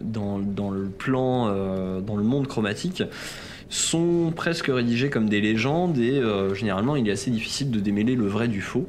[0.00, 3.02] dans, dans le plan, euh, dans le monde chromatique,
[3.68, 6.20] sont presque rédigés comme des légendes et
[6.54, 8.86] généralement il est assez difficile de démêler le vrai du faux.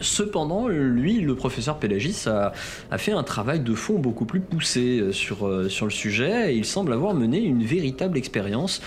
[0.00, 2.52] Cependant, lui, le professeur Pélagis, a,
[2.98, 6.56] fait un travail de fond beaucoup plus poussé euh, sur, euh, sur le sujet et
[6.56, 8.80] il semble avoir mené une véritable expérience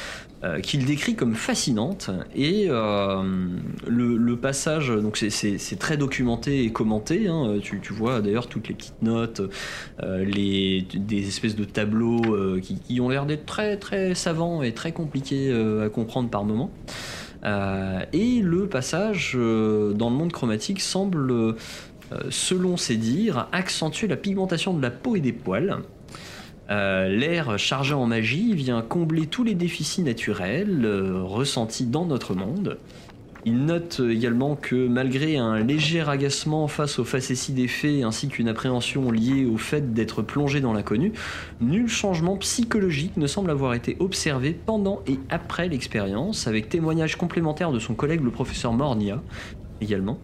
[0.43, 2.09] euh, qu'il décrit comme fascinante.
[2.35, 7.27] Et le, passage, donc c'est- très documenté et commenté.
[7.27, 7.59] hein.
[7.61, 9.41] Tu, vois d'ailleurs toutes les petites notes,
[10.01, 12.21] les, des espèces de tableaux
[12.61, 15.51] qui, qui ont l'air d'être très très savants et très compliqués
[15.83, 16.71] à comprendre par moments.
[17.45, 21.55] Euh, et le passage euh, dans le monde chromatique semble, euh,
[22.29, 25.79] selon ses dires, accentuer la pigmentation de la peau et des poils.
[26.69, 30.87] L'air chargé en magie vient combler tous les déficits naturels
[31.23, 32.79] ressentis dans notre monde.
[33.45, 38.47] Il note également que malgré un léger agacement face aux facéties des faits ainsi qu'une
[38.47, 41.11] appréhension liée au fait d'être plongé dans l'inconnu,
[41.59, 47.71] nul changement psychologique ne semble avoir été observé pendant et après l'expérience, avec témoignage complémentaire
[47.71, 49.21] de son collègue le professeur Mornia
[49.81, 50.19] également.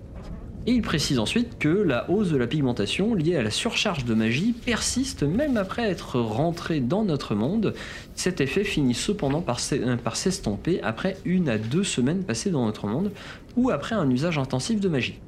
[0.67, 4.13] Et il précise ensuite que la hausse de la pigmentation liée à la surcharge de
[4.13, 7.73] magie persiste même après être rentré dans notre monde.
[8.13, 12.87] Cet effet finit cependant euh, par s'estomper après une à deux semaines passées dans notre
[12.87, 13.11] monde
[13.55, 15.19] ou après un usage intensif de magie.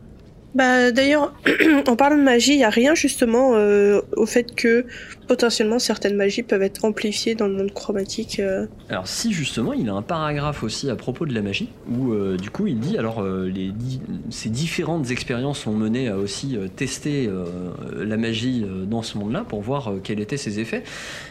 [0.54, 1.34] Bah d'ailleurs,
[1.88, 4.86] en parlant de magie, il y a rien justement euh, au fait que
[5.28, 8.40] potentiellement certaines magies peuvent être amplifiées dans le monde chromatique.
[8.40, 8.68] euh.
[8.90, 12.38] Alors si justement, il a un paragraphe aussi à propos de la magie, où euh,
[12.38, 13.72] du coup il dit, alors euh, les
[14.30, 17.30] ces différentes expériences ont mené à aussi tester
[17.96, 20.84] la magie dans ce monde-là pour voir quels étaient ses effets,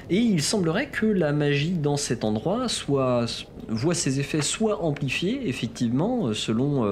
[0.09, 3.26] et il semblerait que la magie dans cet endroit soit
[3.68, 6.82] voit ses effets soit amplifiés effectivement selon,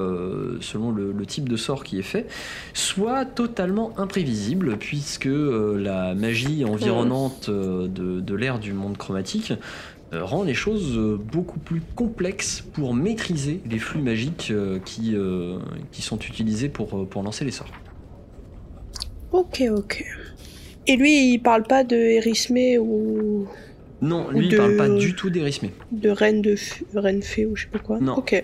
[0.60, 2.26] selon le, le type de sort qui est fait,
[2.74, 9.52] soit totalement imprévisible puisque la magie environnante euh, de, de l'ère du monde chromatique
[10.12, 14.52] euh, rend les choses euh, beaucoup plus complexes pour maîtriser les flux magiques
[14.84, 15.14] qui,
[15.92, 17.70] qui sont utilisés pour, pour lancer les sorts.
[19.32, 20.04] Ok, ok.
[20.86, 23.46] Et lui, il parle pas de Erismé ou
[24.00, 25.70] Non, Ou lui il de- parle pas du tout d'Erismé.
[25.92, 28.00] de Reine de F- Reine Fée ou je sais pas quoi.
[28.00, 28.14] Non.
[28.16, 28.42] Ok.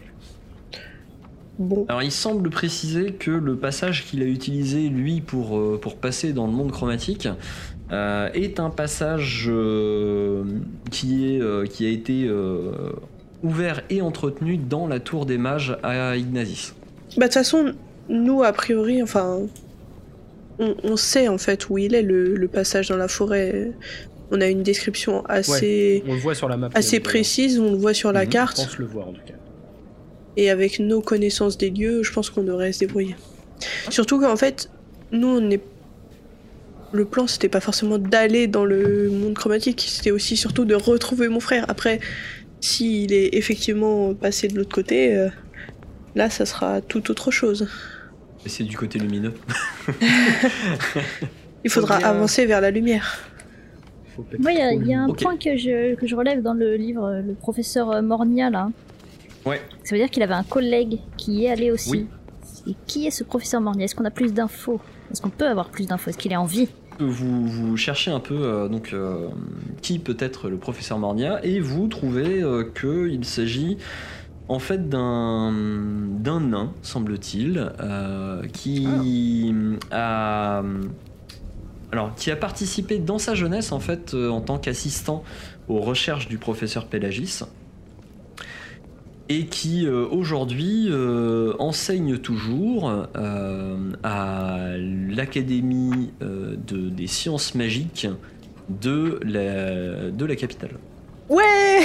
[1.58, 1.86] Bon.
[1.88, 6.46] Alors il semble préciser que le passage qu'il a utilisé lui pour, pour passer dans
[6.48, 7.28] le monde chromatique
[7.92, 10.44] euh, est un passage euh,
[10.90, 12.72] qui, est, euh, qui a été euh,
[13.42, 16.72] ouvert et entretenu dans la tour des mages à Ignazis.
[17.16, 17.72] Bah de toute façon,
[18.08, 19.40] nous a priori, enfin,
[20.58, 23.72] on, on sait en fait où il est le, le passage dans la forêt.
[24.30, 26.70] On a une description assez On le voit sur la map.
[26.74, 28.56] assez précise, on le voit sur la Mhm, Je carte.
[28.56, 29.34] pense le voir en tout cas.
[30.36, 33.14] Et avec nos connaissances des lieux, je pense qu'on devrait se débrouiller.
[33.90, 34.68] Surtout qu'en fait,
[35.12, 35.60] nous, on est.
[36.94, 41.28] Le plan, c'était pas forcément d'aller dans le monde chromatique, c'était aussi surtout de retrouver
[41.28, 41.64] mon frère.
[41.66, 41.98] Après,
[42.60, 45.28] s'il est effectivement passé de l'autre côté, euh,
[46.14, 47.68] là, ça sera tout autre chose.
[48.46, 49.34] Et c'est du côté lumineux.
[51.64, 52.06] Il faudra bien.
[52.06, 53.18] avancer vers la lumière.
[54.38, 57.04] Moi, il y a, y un point que je, que je relève dans le livre,
[57.06, 58.70] euh, le professeur euh, Mornia, là.
[59.44, 59.60] Ouais.
[59.82, 61.90] Ça veut dire qu'il avait un collègue qui y est allé aussi.
[61.90, 62.06] Oui.
[62.68, 63.86] Et qui est ce professeur Mornia?
[63.86, 64.80] Est-ce qu'on a plus d'infos?
[65.10, 66.10] Est-ce qu'on peut avoir plus d'infos?
[66.10, 66.68] Est-ce qu'il est en vie?
[66.98, 69.28] Vous, vous cherchez un peu euh, donc euh,
[69.82, 73.78] qui peut être le professeur Mornia et vous trouvez euh, qu'il s'agit
[74.48, 78.86] en fait d'un d'un nain, semble-t-il, euh, qui
[79.90, 80.62] a
[81.90, 85.24] alors qui a participé dans sa jeunesse en fait en tant qu'assistant
[85.68, 87.40] aux recherches du professeur Pélagis
[89.28, 98.06] et qui euh, aujourd'hui euh, enseigne toujours euh, à l'Académie euh, de, des sciences magiques
[98.68, 100.72] de la, de la capitale.
[101.30, 101.80] Ouais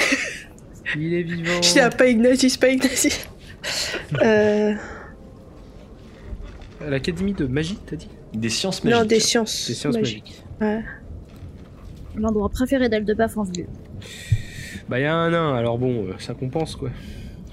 [0.98, 1.62] Il est vivant.
[1.62, 3.28] Je dis ah, pas Ignatius, pas Ignatius.
[4.22, 4.74] euh,
[6.86, 8.10] À L'académie de magie, t'as dit?
[8.34, 9.00] Des sciences magiques.
[9.00, 9.68] non, des sciences.
[9.68, 10.24] Des sciences magiques.
[10.24, 10.44] magiques.
[10.62, 10.84] Ouais.
[12.16, 13.66] L'endroit préféré d'Eldebaf en vue.
[14.90, 16.90] Bah, il y a un nain, alors bon, euh, ça compense quoi.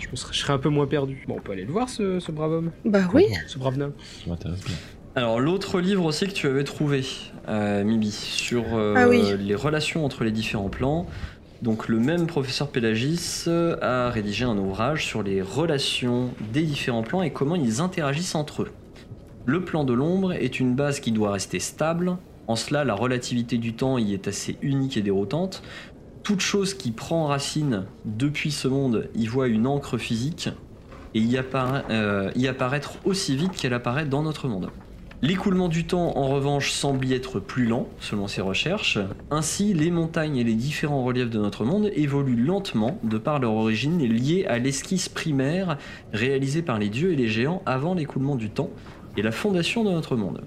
[0.07, 1.24] Je, me serais, je serais un peu moins perdu.
[1.28, 3.26] Bon, on peut aller le voir, ce, ce brave homme, Bah oui.
[3.46, 3.92] ce brave nain.
[4.24, 4.74] Ça m'intéresse bien.
[5.14, 7.04] Alors l'autre livre aussi que tu avais trouvé,
[7.48, 9.22] euh, Mibi, sur euh, Ah oui.
[9.38, 11.07] les relations entre les différents plans.
[11.62, 13.46] Donc le même professeur Pélagis
[13.80, 18.62] a rédigé un ouvrage sur les relations des différents plans et comment ils interagissent entre
[18.64, 18.70] eux.
[19.46, 22.18] Le plan de l'ombre est une base qui doit rester stable.
[22.46, 25.62] En cela, la relativité du temps y est assez unique et déroutante.
[26.27, 30.49] Toute chose qui prend racine depuis ce monde y voit une encre physique
[31.14, 31.22] et
[31.55, 34.70] euh, y apparaître aussi vite qu'elle apparaît dans notre monde.
[35.22, 38.99] L'écoulement du temps, en revanche, semble y être plus lent, selon ses recherches.
[39.31, 43.53] Ainsi, les montagnes et les différents reliefs de notre monde évoluent lentement, de par leur
[43.53, 45.79] origine liée à l'esquisse primaire
[46.12, 48.70] réalisée par les dieux et les géants avant l'écoulement du temps,
[49.16, 50.43] et la fondation de notre monde.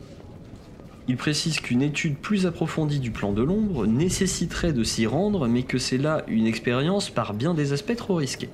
[1.10, 5.64] Il précise qu'une étude plus approfondie du plan de l'ombre nécessiterait de s'y rendre, mais
[5.64, 8.50] que c'est là une expérience par bien des aspects trop risquée.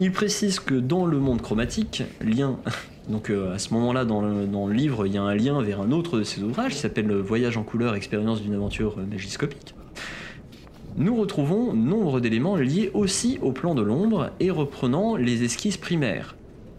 [0.00, 2.58] Il précise que dans le monde chromatique, lien.
[3.08, 5.62] Donc euh, à ce moment-là, dans le, dans le livre, il y a un lien
[5.62, 9.06] vers un autre de ses ouvrages qui s'appelle Voyage en couleur, expérience d'une aventure euh,
[9.06, 9.74] magiscopique.
[10.98, 16.36] Nous retrouvons nombre d'éléments liés aussi au plan de l'ombre et reprenant les esquisses primaires.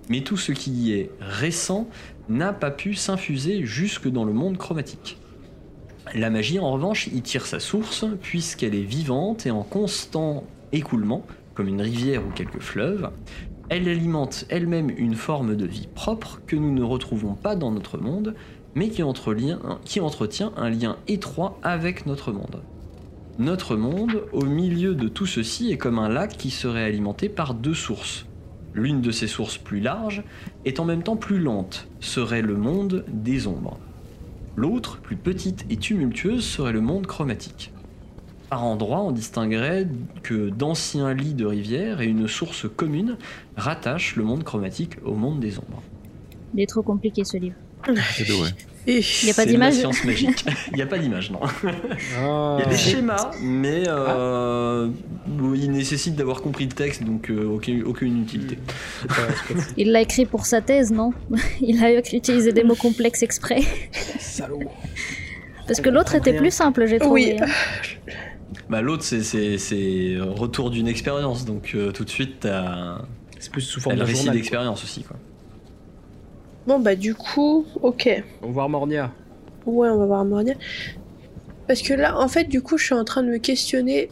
[0.10, 1.88] Mais tout ce qui y est récent
[2.28, 5.18] n'a pas pu s'infuser jusque dans le monde chromatique.
[6.16, 11.24] La magie, en revanche, y tire sa source, puisqu'elle est vivante et en constant écoulement,
[11.54, 13.12] comme une rivière ou quelques fleuves.
[13.70, 18.00] Elle alimente elle-même une forme de vie propre que nous ne retrouvons pas dans notre
[18.00, 18.34] monde,
[18.74, 19.04] mais qui,
[19.86, 22.62] qui entretient un lien étroit avec notre monde.
[23.38, 27.54] Notre monde, au milieu de tout ceci, est comme un lac qui serait alimenté par
[27.54, 28.26] deux sources.
[28.80, 30.24] L'une de ces sources plus larges
[30.64, 33.78] est en même temps plus lente, serait le monde des ombres.
[34.56, 37.74] L'autre, plus petite et tumultueuse, serait le monde chromatique.
[38.50, 39.86] Par endroits, on distinguerait
[40.24, 43.18] que d'anciens lits de rivières et une source commune
[43.58, 45.84] rattachent le monde chromatique au monde des ombres.
[46.54, 47.58] Il est trop compliqué ce livre.
[48.16, 48.50] C'est ouais.
[48.88, 50.46] Et- Y a pas d'image science magique.
[50.72, 51.40] Il n'y a pas d'image, non.
[51.44, 52.58] Ah.
[52.60, 54.90] Il y a des schémas, mais euh,
[55.28, 58.58] bon, il nécessite d'avoir compris le texte, donc euh, aucune, aucune utilité.
[59.10, 59.54] Fou.
[59.78, 61.12] Il l'a écrit pour sa thèse, non?
[61.62, 63.62] Il a utilisé des mots complexes exprès.
[64.20, 64.60] Salaud.
[65.68, 67.36] Parce que l'autre était plus simple, j'ai trouvé.
[67.40, 67.44] Oui.
[67.44, 68.12] hein.
[68.70, 73.00] Bah, L'autre, c'est- retour d'une expérience, donc euh, tout de suite, t'as
[73.40, 75.04] C'est plus sous forme le de récit d'expérience aussi.
[75.04, 75.18] Quoi.
[76.70, 78.24] Bon, bah, du coup, ok.
[78.44, 79.12] On va voir Mornia.
[79.66, 80.54] Ouais, on va voir Mornia.
[81.68, 84.10] Parce que là, en fait, du coup, je suis en train de me questionner.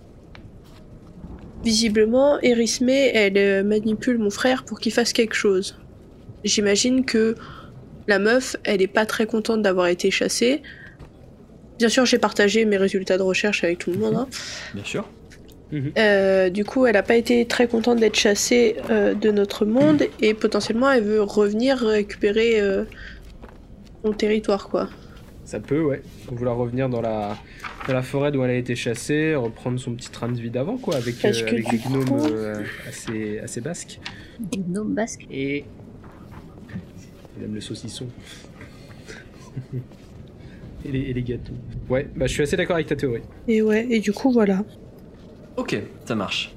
[1.63, 5.77] Visiblement, Erisme, elle euh, manipule mon frère pour qu'il fasse quelque chose.
[6.43, 7.35] J'imagine que
[8.07, 10.63] la meuf, elle est pas très contente d'avoir été chassée.
[11.77, 14.15] Bien sûr, j'ai partagé mes résultats de recherche avec tout le monde.
[14.15, 14.27] hein.
[14.73, 15.07] Bien sûr.
[15.97, 20.03] Euh, du coup, elle a pas été très contente d'être chassée euh, de notre monde
[20.21, 22.85] et potentiellement, elle veut revenir récupérer euh,
[24.05, 24.89] son territoire, quoi.
[25.43, 26.01] Ça peut, ouais.
[26.31, 27.37] Vouloir revenir dans la,
[27.87, 30.77] dans la forêt d'où elle a été chassée, reprendre son petit train de vie d'avant,
[30.77, 33.99] quoi, avec, euh, avec des gnomes coup- euh, assez, assez basques.
[34.39, 35.25] Des gnomes basques.
[35.31, 35.65] Et.
[37.37, 38.07] Il aime le saucisson.
[40.85, 41.53] et, les, et les gâteaux.
[41.89, 43.21] Ouais, bah je suis assez d'accord avec ta théorie.
[43.47, 44.63] Et ouais, et du coup, voilà.
[45.57, 46.51] Ok, ça marche.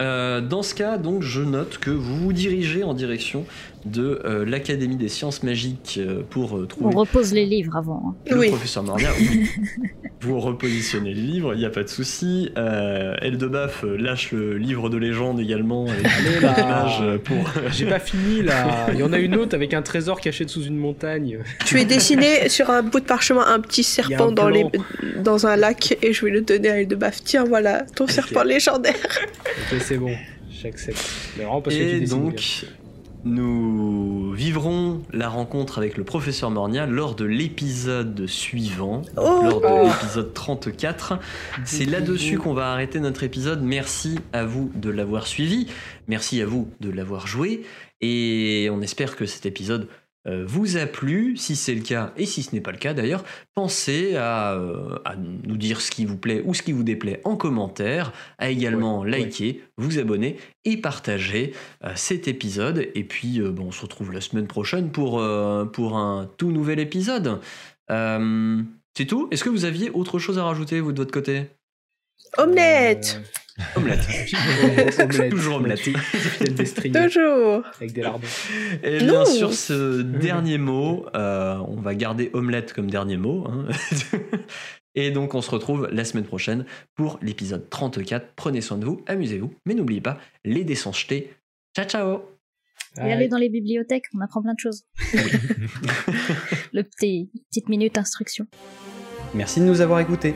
[0.00, 3.44] Euh, dans ce cas, donc, je note que vous vous dirigez en direction
[3.90, 8.02] de euh, l'Académie des sciences magiques euh, pour euh, On trouver repose les livres avant.
[8.08, 8.14] hein.
[8.30, 8.48] le Oui.
[8.48, 9.10] professeur Mornia.
[9.18, 9.48] Oui.
[10.20, 12.50] vous repositionnez le livre, il n'y a pas de souci.
[12.56, 17.18] Euh, Eldebaf lâche le livre de légende également Allez, là.
[17.22, 17.36] pour.
[17.70, 18.86] J'ai pas fini là.
[18.92, 21.38] Il y en a une autre avec un trésor caché sous une montagne.
[21.66, 24.64] Je vais dessiner sur un bout de parchemin un petit serpent un dans, les...
[25.44, 27.22] un lac et je vais le donner à Eldebaf.
[27.22, 28.94] Tiens, voilà, ton serpent légendaire.
[29.72, 30.12] Ok, c'est bon.
[30.50, 30.98] J'accepte.
[31.36, 32.24] Mais vraiment parce que tu Et dessines bien.
[32.30, 32.64] donc,
[33.26, 39.40] nous vivrons la rencontre avec le professeur Mornia lors de l'épisode suivant, Oh.
[39.44, 39.84] lors de Oh.
[39.88, 41.18] l'épisode 34.
[41.64, 43.62] C'est là-dessus qu'on va arrêter notre épisode.
[43.62, 45.66] Merci à vous de l'avoir suivi.
[46.08, 47.64] Merci à vous de l'avoir joué.
[48.00, 49.88] Et on espère que cet épisode
[50.26, 51.36] vous a plu.
[51.36, 53.24] Si c'est le cas, et si ce n'est pas le cas d'ailleurs,
[53.54, 57.20] pensez à, euh, à nous dire ce qui vous plaît ou ce qui vous déplaît
[57.24, 61.54] en commentaire, à également Ouais, liker, vous abonner et partager
[61.84, 62.88] euh, cet épisode.
[62.94, 66.50] Et puis, euh, bon, on se retrouve la semaine prochaine pour, euh, pour un tout
[66.50, 67.40] nouvel épisode.
[67.90, 68.62] Euh,
[68.96, 69.28] c'est tout?
[69.30, 71.46] Est-ce que vous aviez autre chose à rajouter, vous, de votre côté?
[72.38, 73.20] Omelette
[73.76, 74.06] Omelette.
[74.56, 75.30] Omelette.
[75.30, 75.80] Toujours omelette.
[75.82, 78.26] Toujours avec des lardons.
[78.82, 79.06] Et Non.
[79.06, 83.46] bien sur ce dernier mot, euh, on va garder omelette comme dernier mot.
[83.48, 83.66] hein.
[84.94, 88.28] Et donc on se retrouve la semaine prochaine pour l'épisode 34.
[88.36, 91.32] Prenez soin de vous, amusez-vous, mais n'oubliez pas, les dés sont jetés.
[91.76, 92.20] Ciao ciao
[92.98, 94.84] Et aller dans les bibliothèques, on apprend plein de choses.
[96.72, 98.46] Le petit petite minute instruction.
[99.34, 100.34] Merci de nous avoir écoutés.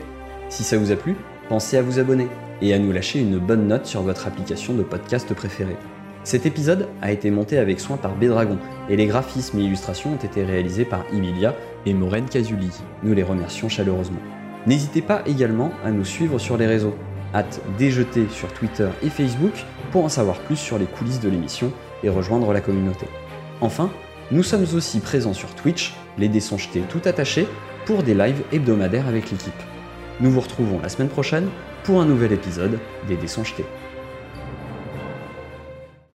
[0.49, 1.15] Si ça vous a plu,
[1.51, 2.29] pensez à vous abonner
[2.61, 5.75] et à nous lâcher une bonne note sur votre application de podcast préférée.
[6.23, 10.25] Cet épisode a été monté avec soin par Bédragon et les graphismes et illustrations ont
[10.25, 11.53] été réalisés par Emilia
[11.85, 12.69] et Maureen Casuli.
[13.03, 14.21] Nous les remercions chaleureusement.
[14.65, 16.95] N'hésitez pas également à nous suivre sur les réseaux.
[17.35, 21.73] Hâte déjeter sur Twitter et Facebook pour en savoir plus sur les coulisses de l'émission
[22.01, 23.07] et rejoindre la communauté.
[23.59, 23.91] Enfin,
[24.31, 27.45] nous sommes aussi présents sur Twitch, les dés sont jetés tout attachés,
[27.85, 29.51] pour des lives hebdomadaires avec l'équipe.
[30.19, 31.49] Nous vous retrouvons la semaine prochaine
[31.83, 33.65] pour un nouvel épisode des dés sont jetés.